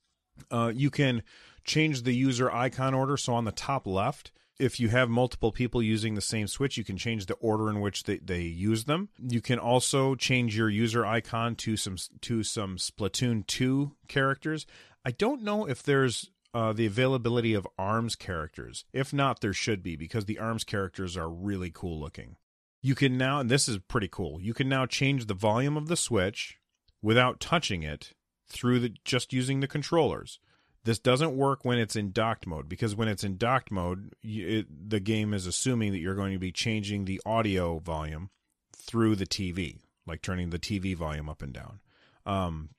Uh, 0.51 0.71
you 0.75 0.91
can 0.91 1.23
change 1.65 2.03
the 2.03 2.15
user 2.15 2.51
icon 2.51 2.95
order. 2.95 3.17
So 3.17 3.35
on 3.35 3.45
the 3.45 3.53
top 3.53 3.87
left, 3.87 4.31
if 4.61 4.79
you 4.79 4.91
have 4.91 5.09
multiple 5.09 5.51
people 5.51 5.83
using 5.83 6.15
the 6.15 6.21
same 6.21 6.47
switch, 6.47 6.77
you 6.77 6.85
can 6.85 6.97
change 6.97 7.27
the 7.27 7.35
order 7.35 7.71
in 7.71 7.81
which 7.81 8.05
they, 8.05 8.19
they 8.19 8.43
use 8.43 8.85
them. 8.85 9.09
You 9.19 9.41
can 9.41 9.59
also 9.59 10.15
change 10.15 10.57
your 10.57 10.69
user 10.69 11.05
icon 11.05 11.57
to 11.57 11.77
some 11.77 11.97
to 12.21 12.43
some 12.43 12.77
Splatoon 12.77 13.47
2 13.47 13.93
characters. 14.07 14.67
I 15.05 15.13
don't 15.13 15.43
know 15.43 15.67
if 15.67 15.83
there's 15.83 16.31
uh, 16.53 16.73
the 16.73 16.87
availability 16.87 17.55
of 17.55 17.67
ARMS 17.79 18.17
characters. 18.17 18.85
If 18.93 19.13
not, 19.13 19.41
there 19.41 19.53
should 19.53 19.83
be 19.83 19.97
because 19.97 20.27
the 20.27 20.39
ARMS 20.39 20.65
characters 20.65 21.17
are 21.17 21.29
really 21.29 21.71
cool 21.71 21.99
looking. 21.99 22.37
You 22.83 22.95
can 22.95 23.17
now, 23.17 23.41
and 23.41 23.51
this 23.51 23.69
is 23.69 23.79
pretty 23.79 24.09
cool. 24.09 24.41
You 24.41 24.55
can 24.55 24.69
now 24.69 24.87
change 24.87 25.27
the 25.27 25.35
volume 25.35 25.77
of 25.77 25.89
the 25.89 25.97
switch 25.97 26.59
without 27.03 27.41
touching 27.41 27.83
it 27.83 28.13
through 28.49 28.81
the 28.81 28.95
just 29.05 29.33
using 29.33 29.61
the 29.61 29.69
controllers. 29.69 30.39
This 30.85 30.99
doesn't 30.99 31.37
work 31.37 31.65
when 31.65 31.79
it's 31.79 31.97
in 31.97 32.13
docked 32.13 32.47
mode 32.47 32.69
because 32.69 32.95
when 32.95 33.09
it's 33.09 33.25
in 33.25 33.37
docked 33.37 33.71
mode, 33.71 34.15
it, 34.23 34.91
the 34.91 35.01
game 35.01 35.35
is 35.35 35.47
assuming 35.47 35.93
that 35.93 35.99
you're 35.99 36.15
going 36.15 36.33
to 36.33 36.39
be 36.39 36.53
changing 36.53 37.05
the 37.05 37.21
audio 37.27 37.79
volume 37.79 38.31
through 38.75 39.17
the 39.17 39.27
TV, 39.27 39.81
like 40.07 40.23
turning 40.23 40.51
the 40.51 40.59
TV 40.59 40.97
volume 40.97 41.29
up 41.29 41.43
and 41.43 41.53
down. 41.53 41.81
Um, 42.25 42.71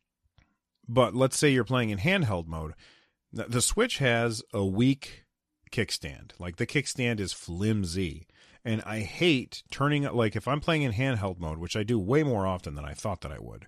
but 0.88 1.16
let's 1.16 1.38
say 1.38 1.50
you're 1.50 1.64
playing 1.64 1.92
in 1.92 2.00
handheld 2.00 2.48
mode. 2.48 2.74
The 3.32 3.62
Switch 3.62 4.00
has 4.00 4.44
a 4.54 4.66
weak 4.66 5.26
kickstand. 5.72 6.32
Like 6.38 6.58
the 6.58 6.68
kickstand 6.68 7.20
is 7.20 7.34
flimsy. 7.34 8.28
And 8.64 8.82
I 8.86 9.00
hate 9.00 9.64
turning 9.72 10.04
it 10.04 10.14
like 10.14 10.36
if 10.36 10.48
I'm 10.48 10.60
playing 10.60 10.84
in 10.84 10.92
handheld 10.92 11.40
mode, 11.40 11.58
which 11.58 11.76
I 11.76 11.84
do 11.84 11.98
way 11.98 12.24
more 12.24 12.46
often 12.46 12.76
than 12.76 12.86
I 12.86 12.94
thought 12.94 13.22
that 13.22 13.32
I 13.32 13.40
would. 13.40 13.68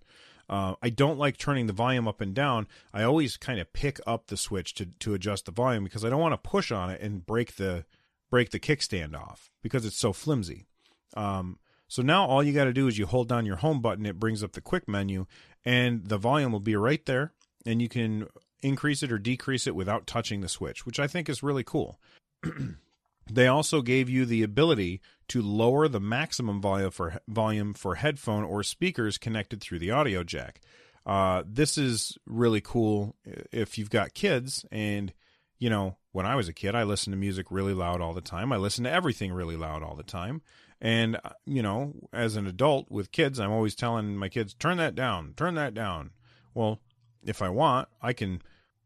Uh, 0.53 0.75
I 0.83 0.91
don't 0.91 1.17
like 1.17 1.37
turning 1.37 1.65
the 1.65 1.73
volume 1.73 2.07
up 2.07 2.21
and 2.21 2.31
down. 2.31 2.67
I 2.93 3.01
always 3.01 3.37
kind 3.37 3.59
of 3.59 3.73
pick 3.73 3.99
up 4.05 4.27
the 4.27 4.37
switch 4.37 4.75
to 4.75 4.85
to 4.99 5.15
adjust 5.15 5.47
the 5.47 5.51
volume 5.51 5.83
because 5.83 6.05
I 6.05 6.11
don't 6.11 6.21
want 6.21 6.33
to 6.33 6.49
push 6.49 6.71
on 6.71 6.91
it 6.91 7.01
and 7.01 7.25
break 7.25 7.55
the 7.55 7.85
break 8.29 8.51
the 8.51 8.59
kickstand 8.59 9.15
off 9.19 9.49
because 9.63 9.83
it's 9.83 9.97
so 9.97 10.13
flimsy. 10.13 10.67
Um, 11.17 11.57
so 11.87 12.03
now 12.03 12.27
all 12.27 12.43
you 12.43 12.53
got 12.53 12.65
to 12.65 12.73
do 12.73 12.87
is 12.87 12.99
you 12.99 13.07
hold 13.07 13.29
down 13.29 13.47
your 13.47 13.55
home 13.55 13.81
button. 13.81 14.05
It 14.05 14.19
brings 14.19 14.43
up 14.43 14.51
the 14.51 14.61
quick 14.61 14.87
menu, 14.87 15.25
and 15.65 16.05
the 16.05 16.19
volume 16.19 16.51
will 16.51 16.59
be 16.59 16.75
right 16.75 17.03
there, 17.07 17.33
and 17.65 17.81
you 17.81 17.89
can 17.89 18.27
increase 18.61 19.01
it 19.01 19.11
or 19.11 19.17
decrease 19.17 19.65
it 19.65 19.75
without 19.75 20.05
touching 20.05 20.41
the 20.41 20.49
switch, 20.49 20.85
which 20.85 20.99
I 20.99 21.07
think 21.07 21.29
is 21.29 21.41
really 21.41 21.63
cool. 21.63 21.99
They 23.31 23.47
also 23.47 23.81
gave 23.81 24.09
you 24.09 24.25
the 24.25 24.43
ability 24.43 25.01
to 25.29 25.41
lower 25.41 25.87
the 25.87 25.99
maximum 25.99 26.61
volume 26.61 26.91
for 26.91 27.19
volume 27.27 27.73
for 27.73 27.95
headphone 27.95 28.43
or 28.43 28.63
speakers 28.63 29.17
connected 29.17 29.61
through 29.61 29.79
the 29.79 29.91
audio 29.91 30.23
jack. 30.23 30.59
Uh, 31.05 31.43
this 31.45 31.77
is 31.77 32.17
really 32.25 32.61
cool 32.61 33.15
if 33.51 33.77
you've 33.77 33.89
got 33.89 34.13
kids 34.13 34.65
and 34.71 35.13
you 35.59 35.69
know 35.69 35.97
when 36.13 36.25
i 36.25 36.35
was 36.35 36.47
a 36.47 36.53
kid 36.53 36.75
i 36.75 36.83
listened 36.83 37.11
to 37.13 37.17
music 37.17 37.47
really 37.49 37.73
loud 37.73 38.01
all 38.01 38.13
the 38.13 38.21
time. 38.21 38.51
I 38.51 38.57
listened 38.57 38.85
to 38.85 38.91
everything 38.91 39.31
really 39.31 39.57
loud 39.57 39.83
all 39.83 39.95
the 39.95 40.03
time. 40.03 40.41
And 40.79 41.17
uh, 41.23 41.31
you 41.45 41.61
know 41.61 41.93
as 42.11 42.35
an 42.35 42.47
adult 42.47 42.89
with 42.89 43.11
kids 43.11 43.39
i'm 43.39 43.51
always 43.51 43.75
telling 43.75 44.17
my 44.17 44.29
kids 44.29 44.53
turn 44.53 44.77
that 44.77 44.95
down 44.95 45.33
turn 45.35 45.55
that 45.55 45.73
down. 45.73 46.11
Well 46.53 46.79
if 47.25 47.41
i 47.41 47.49
want 47.49 47.87
i 48.01 48.13
can 48.13 48.41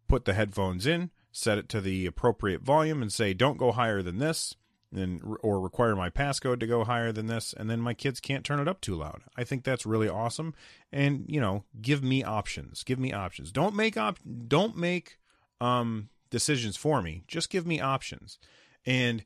put 0.07 0.25
the 0.25 0.33
headphones 0.33 0.87
in 0.87 1.11
set 1.31 1.57
it 1.57 1.69
to 1.69 1.81
the 1.81 2.05
appropriate 2.05 2.61
volume, 2.61 3.01
and 3.01 3.11
say, 3.11 3.33
don't 3.33 3.57
go 3.57 3.71
higher 3.71 4.01
than 4.01 4.17
this, 4.17 4.55
and, 4.95 5.21
or 5.41 5.59
require 5.59 5.95
my 5.95 6.09
passcode 6.09 6.59
to 6.59 6.67
go 6.67 6.83
higher 6.83 7.11
than 7.11 7.27
this, 7.27 7.53
and 7.53 7.69
then 7.69 7.81
my 7.81 7.93
kids 7.93 8.19
can't 8.19 8.45
turn 8.45 8.59
it 8.59 8.67
up 8.67 8.81
too 8.81 8.95
loud. 8.95 9.23
I 9.35 9.43
think 9.43 9.63
that's 9.63 9.85
really 9.85 10.09
awesome. 10.09 10.53
And, 10.91 11.25
you 11.27 11.41
know, 11.41 11.65
give 11.81 12.01
me 12.01 12.23
options. 12.23 12.83
Give 12.83 12.97
me 12.97 13.11
options. 13.11 13.51
Don't 13.51 13.75
make 13.75 13.97
op- 13.97 14.19
don't 14.47 14.77
make 14.77 15.19
um, 15.59 16.09
decisions 16.29 16.77
for 16.77 17.01
me. 17.01 17.23
Just 17.27 17.49
give 17.49 17.67
me 17.67 17.81
options. 17.81 18.39
And 18.85 19.25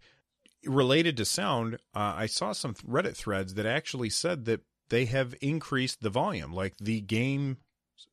related 0.65 1.15
to 1.17 1.25
sound, 1.25 1.75
uh, 1.95 2.13
I 2.17 2.25
saw 2.25 2.51
some 2.51 2.73
Reddit 2.73 3.15
threads 3.15 3.53
that 3.53 3.65
actually 3.65 4.09
said 4.09 4.45
that 4.45 4.61
they 4.89 5.05
have 5.05 5.35
increased 5.41 6.01
the 6.01 6.09
volume. 6.09 6.51
Like 6.53 6.75
the 6.77 7.01
game, 7.01 7.57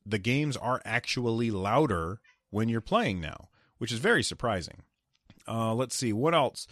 the 0.04 0.18
games 0.18 0.56
are 0.56 0.82
actually 0.84 1.50
louder 1.50 2.20
when 2.50 2.68
you're 2.68 2.80
playing 2.80 3.20
now, 3.20 3.48
which 3.78 3.92
is 3.92 3.98
very 3.98 4.22
surprising. 4.22 4.82
Uh, 5.46 5.74
let's 5.74 5.96
see 5.96 6.12
what 6.12 6.34
else. 6.34 6.66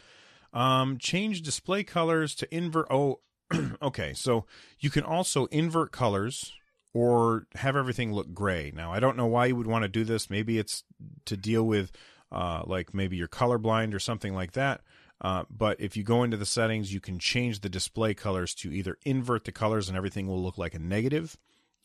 Um, 0.52 0.98
change 0.98 1.42
display 1.42 1.84
colors 1.84 2.34
to 2.36 2.54
invert. 2.54 2.86
Oh, 2.90 3.20
okay. 3.82 4.12
So 4.14 4.44
you 4.78 4.90
can 4.90 5.04
also 5.04 5.46
invert 5.46 5.92
colors 5.92 6.52
or 6.92 7.46
have 7.56 7.76
everything 7.76 8.12
look 8.12 8.32
gray. 8.32 8.72
Now, 8.74 8.92
I 8.92 9.00
don't 9.00 9.16
know 9.16 9.26
why 9.26 9.46
you 9.46 9.56
would 9.56 9.66
want 9.66 9.82
to 9.82 9.88
do 9.88 10.04
this. 10.04 10.30
Maybe 10.30 10.58
it's 10.58 10.82
to 11.26 11.36
deal 11.36 11.64
with, 11.64 11.92
uh, 12.32 12.62
like 12.66 12.94
maybe 12.94 13.16
you're 13.16 13.28
colorblind 13.28 13.92
or 13.92 13.98
something 13.98 14.34
like 14.34 14.52
that. 14.52 14.80
Uh, 15.20 15.44
but 15.50 15.80
if 15.80 15.96
you 15.96 16.02
go 16.02 16.22
into 16.22 16.36
the 16.36 16.46
settings, 16.46 16.92
you 16.92 17.00
can 17.00 17.18
change 17.18 17.60
the 17.60 17.68
display 17.68 18.14
colors 18.14 18.54
to 18.54 18.72
either 18.72 18.98
invert 19.04 19.44
the 19.44 19.52
colors 19.52 19.88
and 19.88 19.96
everything 19.96 20.26
will 20.26 20.42
look 20.42 20.58
like 20.58 20.74
a 20.74 20.78
negative, 20.78 21.36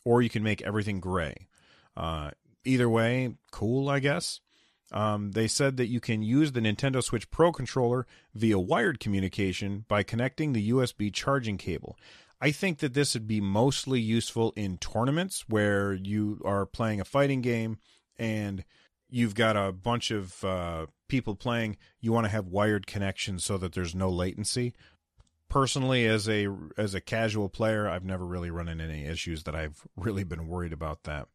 or 0.03 0.21
you 0.21 0.29
can 0.29 0.43
make 0.43 0.61
everything 0.61 0.99
gray. 0.99 1.47
Uh, 1.95 2.31
either 2.63 2.89
way, 2.89 3.35
cool, 3.51 3.89
I 3.89 3.99
guess. 3.99 4.41
Um, 4.91 5.31
they 5.31 5.47
said 5.47 5.77
that 5.77 5.87
you 5.87 5.99
can 5.99 6.21
use 6.21 6.51
the 6.51 6.59
Nintendo 6.59 7.01
Switch 7.01 7.29
Pro 7.31 7.51
controller 7.51 8.05
via 8.35 8.59
wired 8.59 8.99
communication 8.99 9.85
by 9.87 10.03
connecting 10.03 10.53
the 10.53 10.69
USB 10.71 11.13
charging 11.13 11.57
cable. 11.57 11.97
I 12.41 12.51
think 12.51 12.79
that 12.79 12.93
this 12.93 13.13
would 13.13 13.27
be 13.27 13.39
mostly 13.39 14.01
useful 14.01 14.51
in 14.55 14.77
tournaments 14.79 15.45
where 15.47 15.93
you 15.93 16.41
are 16.43 16.65
playing 16.65 16.99
a 16.99 17.05
fighting 17.05 17.41
game 17.41 17.77
and 18.17 18.65
you've 19.09 19.35
got 19.35 19.55
a 19.55 19.71
bunch 19.71 20.09
of 20.09 20.43
uh, 20.43 20.87
people 21.07 21.35
playing, 21.35 21.77
you 21.99 22.11
want 22.11 22.25
to 22.25 22.31
have 22.31 22.47
wired 22.47 22.87
connections 22.87 23.43
so 23.43 23.57
that 23.57 23.73
there's 23.73 23.93
no 23.93 24.09
latency. 24.09 24.73
Personally, 25.49 26.07
as 26.07 26.29
a 26.29 26.47
as 26.77 26.95
a 26.95 27.01
casual 27.01 27.49
player, 27.49 27.87
I've 27.87 28.05
never 28.05 28.25
really 28.25 28.49
run 28.49 28.69
into 28.69 28.85
any 28.85 29.05
issues 29.05 29.43
that 29.43 29.53
I've 29.53 29.85
really 29.97 30.23
been 30.23 30.47
worried 30.47 30.71
about 30.71 31.03
that. 31.03 31.27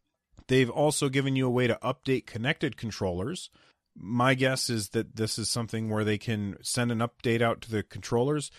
They've 0.49 0.71
also 0.71 1.09
given 1.09 1.37
you 1.37 1.47
a 1.47 1.51
way 1.51 1.67
to 1.67 1.79
update 1.83 2.27
connected 2.27 2.77
controllers. 2.77 3.51
My 3.97 4.35
guess 4.35 4.71
is 4.71 4.91
that 4.91 5.17
this 5.17 5.39
is 5.39 5.49
something 5.49 5.89
where 5.89 6.05
they 6.05 6.19
can 6.19 6.57
send 6.63 6.93
an 6.93 6.99
update 6.99 7.43
out 7.43 7.61
to 7.63 7.71
the 7.71 7.83
controllers. 7.83 8.51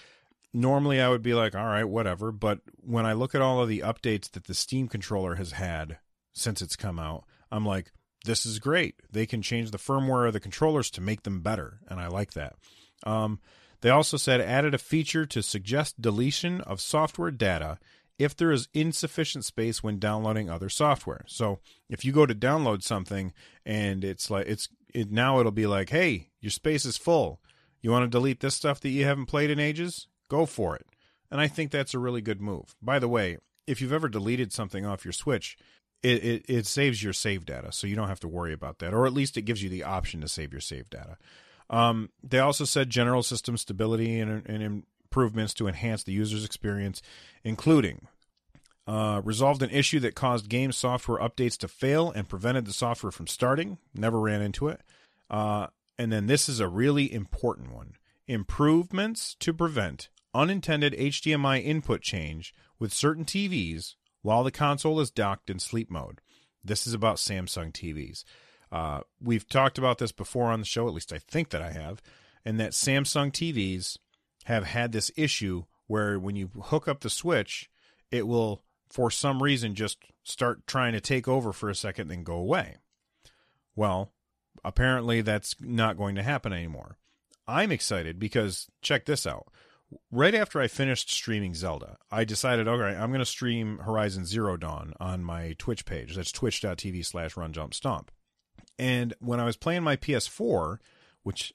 Normally, 0.53 0.99
I 0.99 1.09
would 1.09 1.21
be 1.21 1.33
like, 1.33 1.55
all 1.55 1.65
right, 1.65 1.83
whatever. 1.83 2.31
But 2.31 2.59
when 2.77 3.05
I 3.05 3.13
look 3.13 3.35
at 3.35 3.41
all 3.41 3.61
of 3.61 3.69
the 3.69 3.79
updates 3.79 4.31
that 4.31 4.45
the 4.45 4.53
Steam 4.53 4.87
controller 4.87 5.35
has 5.35 5.51
had 5.51 5.99
since 6.33 6.61
it's 6.61 6.75
come 6.75 6.99
out, 6.99 7.25
I'm 7.51 7.65
like, 7.65 7.91
this 8.25 8.45
is 8.45 8.59
great. 8.59 8.95
They 9.11 9.25
can 9.25 9.41
change 9.41 9.71
the 9.71 9.77
firmware 9.77 10.27
of 10.27 10.33
the 10.33 10.39
controllers 10.39 10.89
to 10.91 11.01
make 11.01 11.23
them 11.23 11.41
better, 11.41 11.79
and 11.87 11.99
I 11.99 12.07
like 12.07 12.33
that. 12.33 12.55
Um, 13.03 13.39
they 13.81 13.89
also 13.89 14.17
said 14.17 14.41
added 14.41 14.73
a 14.73 14.79
feature 14.79 15.25
to 15.27 15.43
suggest 15.43 16.01
deletion 16.01 16.61
of 16.61 16.81
software 16.81 17.31
data 17.31 17.77
if 18.19 18.35
there 18.35 18.51
is 18.51 18.67
insufficient 18.73 19.45
space 19.45 19.83
when 19.83 19.99
downloading 19.99 20.49
other 20.49 20.69
software. 20.69 21.23
So 21.27 21.59
if 21.89 22.03
you 22.03 22.11
go 22.11 22.25
to 22.25 22.35
download 22.35 22.83
something 22.83 23.33
and 23.65 24.03
it's 24.03 24.29
like 24.29 24.47
it's 24.47 24.69
it 24.93 25.11
now 25.11 25.39
it'll 25.39 25.51
be 25.51 25.67
like, 25.67 25.89
hey, 25.89 26.29
your 26.39 26.51
space 26.51 26.85
is 26.85 26.97
full. 26.97 27.39
You 27.81 27.91
want 27.91 28.03
to 28.03 28.09
delete 28.09 28.39
this 28.39 28.55
stuff 28.55 28.79
that 28.81 28.89
you 28.89 29.05
haven't 29.05 29.27
played 29.27 29.49
in 29.49 29.59
ages? 29.59 30.07
Go 30.29 30.45
for 30.45 30.75
it. 30.75 30.87
And 31.29 31.39
I 31.39 31.47
think 31.47 31.71
that's 31.71 31.93
a 31.93 31.99
really 31.99 32.21
good 32.21 32.41
move. 32.41 32.75
By 32.81 32.99
the 32.99 33.07
way, 33.07 33.37
if 33.67 33.81
you've 33.81 33.93
ever 33.93 34.09
deleted 34.09 34.51
something 34.51 34.85
off 34.85 35.05
your 35.05 35.11
Switch, 35.11 35.57
it, 36.01 36.23
it, 36.23 36.45
it 36.47 36.65
saves 36.65 37.03
your 37.03 37.13
save 37.13 37.45
data, 37.45 37.71
so 37.71 37.87
you 37.87 37.95
don't 37.95 38.07
have 38.07 38.19
to 38.21 38.27
worry 38.27 38.53
about 38.53 38.79
that, 38.79 38.93
or 38.93 39.05
at 39.05 39.13
least 39.13 39.35
it 39.35 39.41
gives 39.43 39.63
you 39.63 39.69
the 39.69 39.83
option 39.83 40.21
to 40.21 40.27
save 40.27 40.51
your 40.51 40.61
save 40.61 40.89
data. 40.89 41.17
Um, 41.69 42.11
they 42.23 42.39
also 42.39 42.65
said 42.65 42.89
general 42.89 43.23
system 43.23 43.57
stability 43.57 44.19
and, 44.19 44.47
and, 44.47 44.83
improvements 45.07 45.53
to 45.55 45.67
enhance 45.67 46.03
the 46.03 46.11
user's 46.11 46.45
experience, 46.45 47.01
including 47.43 48.07
uh, 48.85 49.21
resolved 49.23 49.61
an 49.61 49.69
issue 49.69 49.99
that 49.99 50.15
caused 50.15 50.49
game 50.49 50.71
software 50.71 51.19
updates 51.19 51.57
to 51.57 51.67
fail 51.67 52.11
and 52.11 52.29
prevented 52.29 52.65
the 52.65 52.73
software 52.73 53.11
from 53.11 53.27
starting. 53.27 53.77
Never 53.93 54.19
ran 54.19 54.41
into 54.41 54.67
it. 54.67 54.81
Uh, 55.29 55.67
and 55.97 56.11
then 56.11 56.27
this 56.27 56.47
is 56.47 56.59
a 56.59 56.67
really 56.67 57.11
important 57.11 57.71
one 57.73 57.93
improvements 58.27 59.35
to 59.39 59.53
prevent 59.53 60.09
unintended 60.33 60.93
HDMI 60.93 61.63
input 61.63 62.01
change 62.01 62.53
with 62.77 62.93
certain 62.93 63.23
TVs 63.23 63.95
while 64.21 64.43
the 64.43 64.51
console 64.51 64.99
is 64.99 65.09
docked 65.09 65.49
in 65.49 65.59
sleep 65.59 65.89
mode. 65.89 66.19
This 66.63 66.85
is 66.85 66.93
about 66.93 67.15
Samsung 67.15 67.71
TVs. 67.71 68.25
Uh, 68.69 68.99
we've 69.21 69.47
talked 69.47 69.77
about 69.77 69.97
this 69.97 70.11
before 70.11 70.51
on 70.51 70.59
the 70.59 70.65
show, 70.65 70.87
at 70.89 70.93
least 70.93 71.13
I 71.13 71.19
think 71.19 71.51
that 71.51 71.61
I 71.61 71.71
have, 71.71 72.01
and 72.43 72.59
that 72.59 72.71
Samsung 72.71 73.31
TVs 73.31 73.97
have 74.47 74.65
had 74.65 74.91
this 74.91 75.11
issue 75.15 75.63
where 75.87 76.19
when 76.19 76.35
you 76.35 76.49
hook 76.63 76.87
up 76.87 76.99
the 76.99 77.09
switch, 77.09 77.69
it 78.11 78.27
will, 78.27 78.63
for 78.89 79.09
some 79.09 79.41
reason, 79.41 79.75
just 79.75 79.97
start 80.23 80.67
trying 80.67 80.93
to 80.93 81.01
take 81.01 81.27
over 81.27 81.53
for 81.53 81.69
a 81.69 81.75
second, 81.75 82.09
then 82.09 82.23
go 82.23 82.35
away. 82.35 82.77
Well, 83.75 84.11
apparently 84.63 85.21
that's 85.21 85.55
not 85.61 85.97
going 85.97 86.15
to 86.15 86.23
happen 86.23 86.51
anymore. 86.51 86.97
I'm 87.47 87.71
excited 87.71 88.19
because 88.19 88.67
check 88.81 89.05
this 89.05 89.25
out 89.25 89.47
right 90.11 90.35
after 90.35 90.59
I 90.59 90.67
finished 90.67 91.11
streaming 91.11 91.53
Zelda, 91.53 91.97
I 92.11 92.23
decided, 92.23 92.67
okay, 92.67 92.97
I'm 92.97 93.09
going 93.09 93.19
to 93.19 93.25
stream 93.25 93.79
Horizon 93.79 94.25
Zero 94.25 94.57
Dawn 94.57 94.93
on 94.99 95.23
my 95.23 95.55
Twitch 95.57 95.85
page. 95.85 96.15
That's 96.15 96.31
twitch.tv 96.31 97.05
slash 97.05 97.37
run 97.37 97.53
jump 97.53 97.73
stomp. 97.73 98.11
And 98.77 99.13
when 99.19 99.39
I 99.39 99.45
was 99.45 99.57
playing 99.57 99.83
my 99.83 99.95
PS4, 99.95 100.79
which 101.23 101.53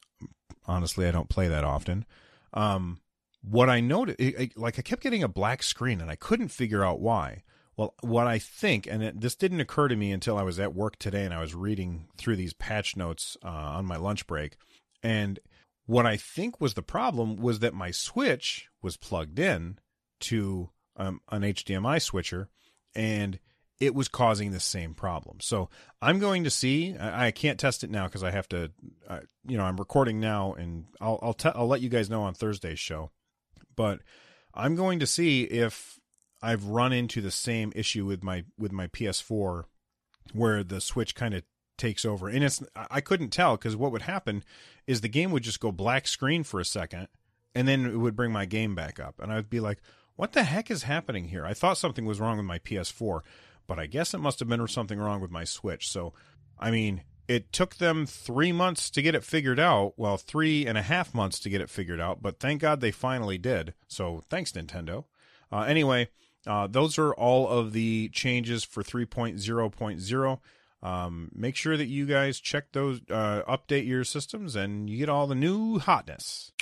honestly 0.67 1.07
I 1.07 1.11
don't 1.11 1.29
play 1.29 1.49
that 1.49 1.65
often, 1.65 2.05
um, 2.53 3.01
what 3.43 3.69
I 3.69 3.81
noticed, 3.81 4.21
like 4.57 4.79
I 4.79 4.83
kept 4.83 5.03
getting 5.03 5.23
a 5.23 5.29
black 5.29 5.63
screen 5.63 6.01
and 6.01 6.11
I 6.11 6.17
couldn't 6.17 6.49
figure 6.49 6.85
out 6.85 7.01
why. 7.01 7.43
Well, 7.77 7.95
what 8.03 8.27
I 8.27 8.39
think, 8.39 8.87
and 8.87 9.03
it, 9.03 9.21
this 9.21 9.35
didn't 9.35 9.61
occur 9.61 9.89
to 9.89 9.97
me 9.97 10.13
until 10.13 10.37
I 10.37 10.43
was 10.43 10.61
at 10.61 10.75
work 10.75 10.99
today 10.99 11.25
and 11.25 11.33
I 11.33 11.41
was 11.41 11.55
reading 11.55 12.09
through 12.19 12.37
these 12.37 12.53
patch 12.53 12.97
notes 12.97 13.37
uh, 13.43 13.49
on 13.49 13.87
my 13.87 13.97
lunch 13.97 14.27
break, 14.27 14.57
and 15.03 15.41
what 15.87 16.07
I 16.07 16.17
think 16.17 16.61
was 16.61 16.75
the 16.75 16.83
problem 16.83 17.37
was 17.37 17.59
that 17.59 17.75
my 17.75 17.91
switch 17.91 18.69
was 18.83 18.97
plugged 18.97 19.39
in 19.39 19.79
to 20.21 20.71
um, 20.97 21.21
an 21.31 21.43
HDMI 21.43 22.01
switcher 22.01 22.49
and 22.95 23.39
it 23.83 23.97
was 23.97 24.07
causing 24.07 24.53
the 24.53 24.61
same 24.61 24.95
problem. 24.95 25.39
So 25.41 25.69
I'm 26.01 26.21
going 26.21 26.45
to 26.45 26.51
see. 26.51 26.97
I, 26.97 27.27
I 27.27 27.31
can't 27.33 27.59
test 27.59 27.83
it 27.83 27.91
now 27.91 28.07
because 28.07 28.23
I 28.23 28.31
have 28.31 28.49
to. 28.51 28.71
Uh, 29.09 29.21
you 29.45 29.57
know, 29.57 29.65
I'm 29.65 29.77
recording 29.77 30.21
now, 30.21 30.53
and 30.53 30.87
I'll 31.01 31.19
I'll, 31.21 31.35
te- 31.35 31.51
I'll 31.53 31.67
let 31.67 31.81
you 31.81 31.89
guys 31.89 32.09
know 32.09 32.23
on 32.23 32.33
Thursday's 32.33 32.79
show. 32.79 33.11
But 33.75 33.99
I'm 34.55 34.77
going 34.77 35.01
to 35.01 35.07
see 35.07 35.43
if 35.43 35.99
I've 36.41 36.67
run 36.67 36.93
into 36.93 37.21
the 37.21 37.33
same 37.33 37.73
issue 37.75 38.07
with 38.07 38.23
my 38.23 38.45
with 38.57 38.71
my 38.71 38.87
PS4, 38.87 39.65
where 40.33 40.63
the 40.63 40.81
switch 40.81 41.17
kind 41.17 41.35
of 41.35 41.43
takes 41.77 42.05
over. 42.05 42.29
And 42.29 42.45
it's 42.45 42.63
I 42.89 43.01
couldn't 43.01 43.31
tell 43.31 43.57
because 43.57 43.75
what 43.75 43.91
would 43.91 44.03
happen 44.03 44.45
is 44.87 45.01
the 45.01 45.09
game 45.09 45.33
would 45.33 45.43
just 45.43 45.59
go 45.59 45.73
black 45.73 46.07
screen 46.07 46.45
for 46.45 46.61
a 46.61 46.65
second, 46.65 47.09
and 47.53 47.67
then 47.67 47.85
it 47.85 47.97
would 47.97 48.15
bring 48.15 48.31
my 48.31 48.45
game 48.45 48.77
back 48.77 49.01
up, 49.01 49.19
and 49.19 49.33
I'd 49.33 49.51
be 49.51 49.59
like, 49.59 49.81
"What 50.15 50.35
the 50.35 50.45
heck 50.45 50.71
is 50.71 50.85
happening 50.85 51.25
here?" 51.31 51.45
I 51.45 51.53
thought 51.53 51.79
something 51.79 52.05
was 52.05 52.21
wrong 52.21 52.37
with 52.37 52.47
my 52.47 52.61
PS4, 52.61 53.23
but 53.67 53.79
I 53.79 53.87
guess 53.87 54.15
it 54.15 54.19
must 54.19 54.39
have 54.39 54.49
been 54.49 54.67
something 54.69 54.99
wrong 54.99 55.21
with 55.21 55.31
my 55.31 55.45
Switch. 55.45 55.89
So, 55.89 56.13
I 56.59 56.71
mean, 56.71 57.03
it 57.29 57.53
took 57.53 57.77
them 57.77 58.07
three 58.07 58.53
months 58.53 58.91
to 58.91 59.03
get 59.03 59.15
it 59.15 59.25
figured 59.25 59.61
out. 59.61 59.95
Well, 59.97 60.17
three 60.17 60.67
and 60.67 60.77
a 60.77 60.83
half 60.83 61.15
months 61.15 61.39
to 61.41 61.51
get 61.51 61.61
it 61.61 61.71
figured 61.71 62.01
out, 62.01 62.23
but 62.23 62.39
thank 62.41 62.61
God 62.61 62.81
they 62.81 62.91
finally 62.91 63.39
did. 63.39 63.75
So, 63.89 64.23
thanks, 64.29 64.53
Nintendo. 64.53 65.05
Uh, 65.51 65.61
anyway, 65.63 66.09
uh, 66.47 66.67
those 66.67 66.99
are 66.99 67.15
all 67.15 67.49
of 67.49 67.73
the 67.73 68.09
changes 68.13 68.65
for 68.65 68.83
3.0.0. 68.83 70.39
Um, 70.83 71.31
make 71.33 71.55
sure 71.55 71.77
that 71.77 71.87
you 71.87 72.07
guys 72.07 72.41
check 72.41 72.73
those, 72.73 73.01
uh, 73.09 73.43
update 73.49 73.87
your 73.87 74.03
systems, 74.03 74.57
and 74.57 74.91
you 74.91 74.99
get 74.99 75.09
all 75.09 75.27
the 75.27 75.35
new 75.35 75.79
hotness. 75.79 76.53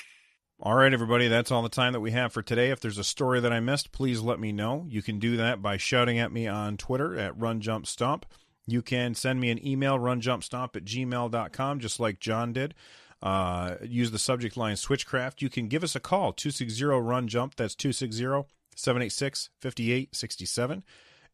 All 0.63 0.75
right, 0.75 0.93
everybody, 0.93 1.27
that's 1.27 1.51
all 1.51 1.63
the 1.63 1.71
time 1.71 1.95
that 1.95 2.01
we 2.01 2.11
have 2.11 2.35
for 2.35 2.43
today. 2.43 2.69
If 2.69 2.81
there's 2.81 2.99
a 2.99 3.05
story 3.05 3.41
that 3.41 3.51
I 3.51 3.61
missed, 3.61 3.93
please 3.93 4.21
let 4.21 4.39
me 4.39 4.53
know. 4.53 4.85
You 4.91 5.01
can 5.01 5.19
do 5.19 5.39
that 5.39 5.63
by 5.63 5.79
shouting 5.79 6.19
at 6.19 6.33
me 6.33 6.47
on 6.47 6.77
Twitter 6.77 7.19
at 7.19 7.39
RunJumpStomp. 7.39 8.25
You 8.67 8.83
can 8.83 9.15
send 9.15 9.41
me 9.41 9.51
an 9.51 9.67
email, 9.67 9.99
runjumpstomp 9.99 10.77
at 10.77 10.85
gmail.com, 10.85 11.81
just 11.81 11.99
like 11.99 12.21
John 12.21 12.53
did. 12.53 12.75
Uh, 13.23 13.77
use 13.83 14.11
the 14.11 14.19
subject 14.19 14.55
line 14.59 14.77
Switchcraft. 14.77 15.41
You 15.41 15.49
can 15.49 15.67
give 15.67 15.83
us 15.83 15.97
a 15.97 16.01
call, 16.01 16.35
260 16.35 16.85
Run 16.85 17.27
Jump. 17.27 17.55
That's 17.55 17.75
260 17.75 18.47
786 18.77 19.49
5867. 19.63 20.85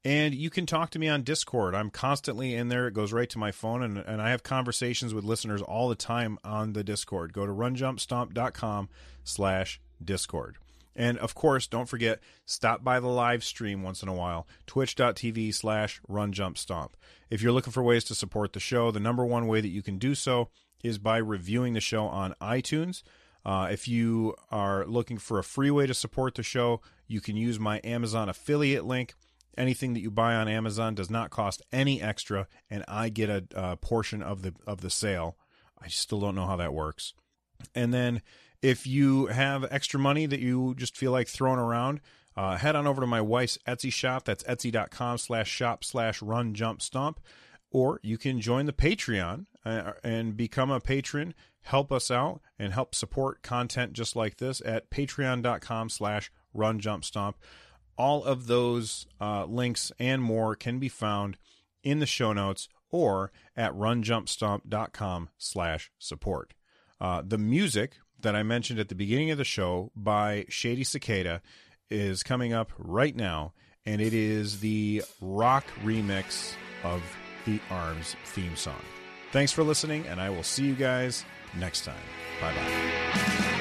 And 0.06 0.36
you 0.36 0.50
can 0.50 0.66
talk 0.66 0.90
to 0.90 1.00
me 1.00 1.08
on 1.08 1.24
Discord. 1.24 1.74
I'm 1.74 1.90
constantly 1.90 2.54
in 2.54 2.68
there. 2.68 2.86
It 2.86 2.94
goes 2.94 3.12
right 3.12 3.28
to 3.30 3.40
my 3.40 3.50
phone, 3.50 3.82
and, 3.82 3.98
and 3.98 4.22
I 4.22 4.30
have 4.30 4.44
conversations 4.44 5.12
with 5.12 5.24
listeners 5.24 5.60
all 5.60 5.88
the 5.88 5.96
time 5.96 6.38
on 6.44 6.74
the 6.74 6.84
Discord. 6.84 7.32
Go 7.32 7.44
to 7.44 7.50
runjumpstomp.com 7.50 8.88
slash 9.24 9.80
Discord. 10.00 10.58
And 10.94 11.18
of 11.18 11.34
course, 11.34 11.66
don't 11.66 11.88
forget, 11.88 12.20
stop 12.44 12.84
by 12.84 13.00
the 13.00 13.08
live 13.08 13.42
stream 13.42 13.82
once 13.82 14.00
in 14.00 14.08
a 14.08 14.14
while, 14.14 14.46
twitch.tv 14.68 15.52
slash 15.52 16.00
runjumpstomp. 16.08 16.90
If 17.28 17.42
you're 17.42 17.50
looking 17.50 17.72
for 17.72 17.82
ways 17.82 18.04
to 18.04 18.14
support 18.14 18.52
the 18.52 18.60
show, 18.60 18.92
the 18.92 19.00
number 19.00 19.26
one 19.26 19.48
way 19.48 19.60
that 19.60 19.70
you 19.70 19.82
can 19.82 19.98
do 19.98 20.14
so 20.14 20.50
is 20.84 20.98
by 20.98 21.16
reviewing 21.16 21.72
the 21.72 21.80
show 21.80 22.04
on 22.04 22.36
iTunes. 22.40 23.02
Uh, 23.44 23.66
if 23.72 23.88
you 23.88 24.36
are 24.52 24.86
looking 24.86 25.18
for 25.18 25.40
a 25.40 25.44
free 25.44 25.72
way 25.72 25.88
to 25.88 25.94
support 25.94 26.36
the 26.36 26.44
show, 26.44 26.80
you 27.08 27.20
can 27.20 27.36
use 27.36 27.58
my 27.58 27.80
Amazon 27.82 28.28
affiliate 28.28 28.84
link. 28.84 29.16
Anything 29.56 29.94
that 29.94 30.00
you 30.00 30.10
buy 30.10 30.34
on 30.34 30.48
Amazon 30.48 30.94
does 30.94 31.10
not 31.10 31.30
cost 31.30 31.62
any 31.72 32.02
extra, 32.02 32.46
and 32.68 32.84
I 32.86 33.08
get 33.08 33.30
a, 33.30 33.44
a 33.54 33.76
portion 33.76 34.22
of 34.22 34.42
the 34.42 34.54
of 34.66 34.80
the 34.80 34.90
sale. 34.90 35.36
I 35.80 35.88
still 35.88 36.20
don't 36.20 36.34
know 36.34 36.46
how 36.46 36.56
that 36.56 36.74
works. 36.74 37.14
And 37.74 37.92
then 37.92 38.22
if 38.62 38.86
you 38.86 39.26
have 39.26 39.66
extra 39.70 40.00
money 40.00 40.26
that 40.26 40.40
you 40.40 40.74
just 40.76 40.96
feel 40.96 41.12
like 41.12 41.28
throwing 41.28 41.58
around, 41.58 42.00
uh, 42.36 42.56
head 42.56 42.76
on 42.76 42.86
over 42.86 43.00
to 43.00 43.06
my 43.06 43.20
wife's 43.20 43.58
Etsy 43.66 43.92
shop. 43.92 44.24
That's 44.24 44.44
etsy.com 44.44 45.18
slash 45.18 45.48
shop 45.48 45.84
slash 45.84 46.20
run 46.20 46.54
jump 46.54 46.82
stomp. 46.82 47.20
Or 47.70 48.00
you 48.02 48.18
can 48.18 48.40
join 48.40 48.66
the 48.66 48.72
Patreon 48.72 49.46
uh, 49.64 49.92
and 50.04 50.36
become 50.36 50.70
a 50.70 50.80
patron, 50.80 51.34
help 51.62 51.90
us 51.90 52.10
out, 52.10 52.40
and 52.58 52.72
help 52.72 52.94
support 52.94 53.42
content 53.42 53.92
just 53.92 54.14
like 54.14 54.36
this 54.36 54.62
at 54.64 54.90
patreon.com 54.90 55.88
slash 55.88 56.30
run 56.54 56.78
jump 56.78 57.04
stomp. 57.04 57.36
All 57.96 58.24
of 58.24 58.46
those 58.46 59.06
uh, 59.20 59.44
links 59.46 59.92
and 59.98 60.22
more 60.22 60.54
can 60.54 60.78
be 60.78 60.88
found 60.88 61.38
in 61.82 61.98
the 61.98 62.06
show 62.06 62.32
notes 62.32 62.68
or 62.90 63.32
at 63.56 63.72
runjumpstomp.com 63.72 65.28
slash 65.38 65.90
support. 65.98 66.54
Uh, 67.00 67.22
the 67.26 67.38
music 67.38 67.98
that 68.20 68.34
I 68.34 68.42
mentioned 68.42 68.78
at 68.80 68.88
the 68.88 68.94
beginning 68.94 69.30
of 69.30 69.38
the 69.38 69.44
show 69.44 69.92
by 69.94 70.46
Shady 70.48 70.84
Cicada 70.84 71.42
is 71.90 72.22
coming 72.22 72.52
up 72.52 72.72
right 72.78 73.14
now, 73.14 73.52
and 73.84 74.00
it 74.00 74.14
is 74.14 74.60
the 74.60 75.02
rock 75.20 75.64
remix 75.82 76.54
of 76.82 77.02
the 77.44 77.60
Arms 77.70 78.16
theme 78.24 78.56
song. 78.56 78.80
Thanks 79.32 79.52
for 79.52 79.62
listening, 79.62 80.06
and 80.06 80.20
I 80.20 80.30
will 80.30 80.42
see 80.42 80.64
you 80.64 80.74
guys 80.74 81.24
next 81.58 81.84
time. 81.84 81.94
Bye 82.40 82.54
bye. 82.54 83.55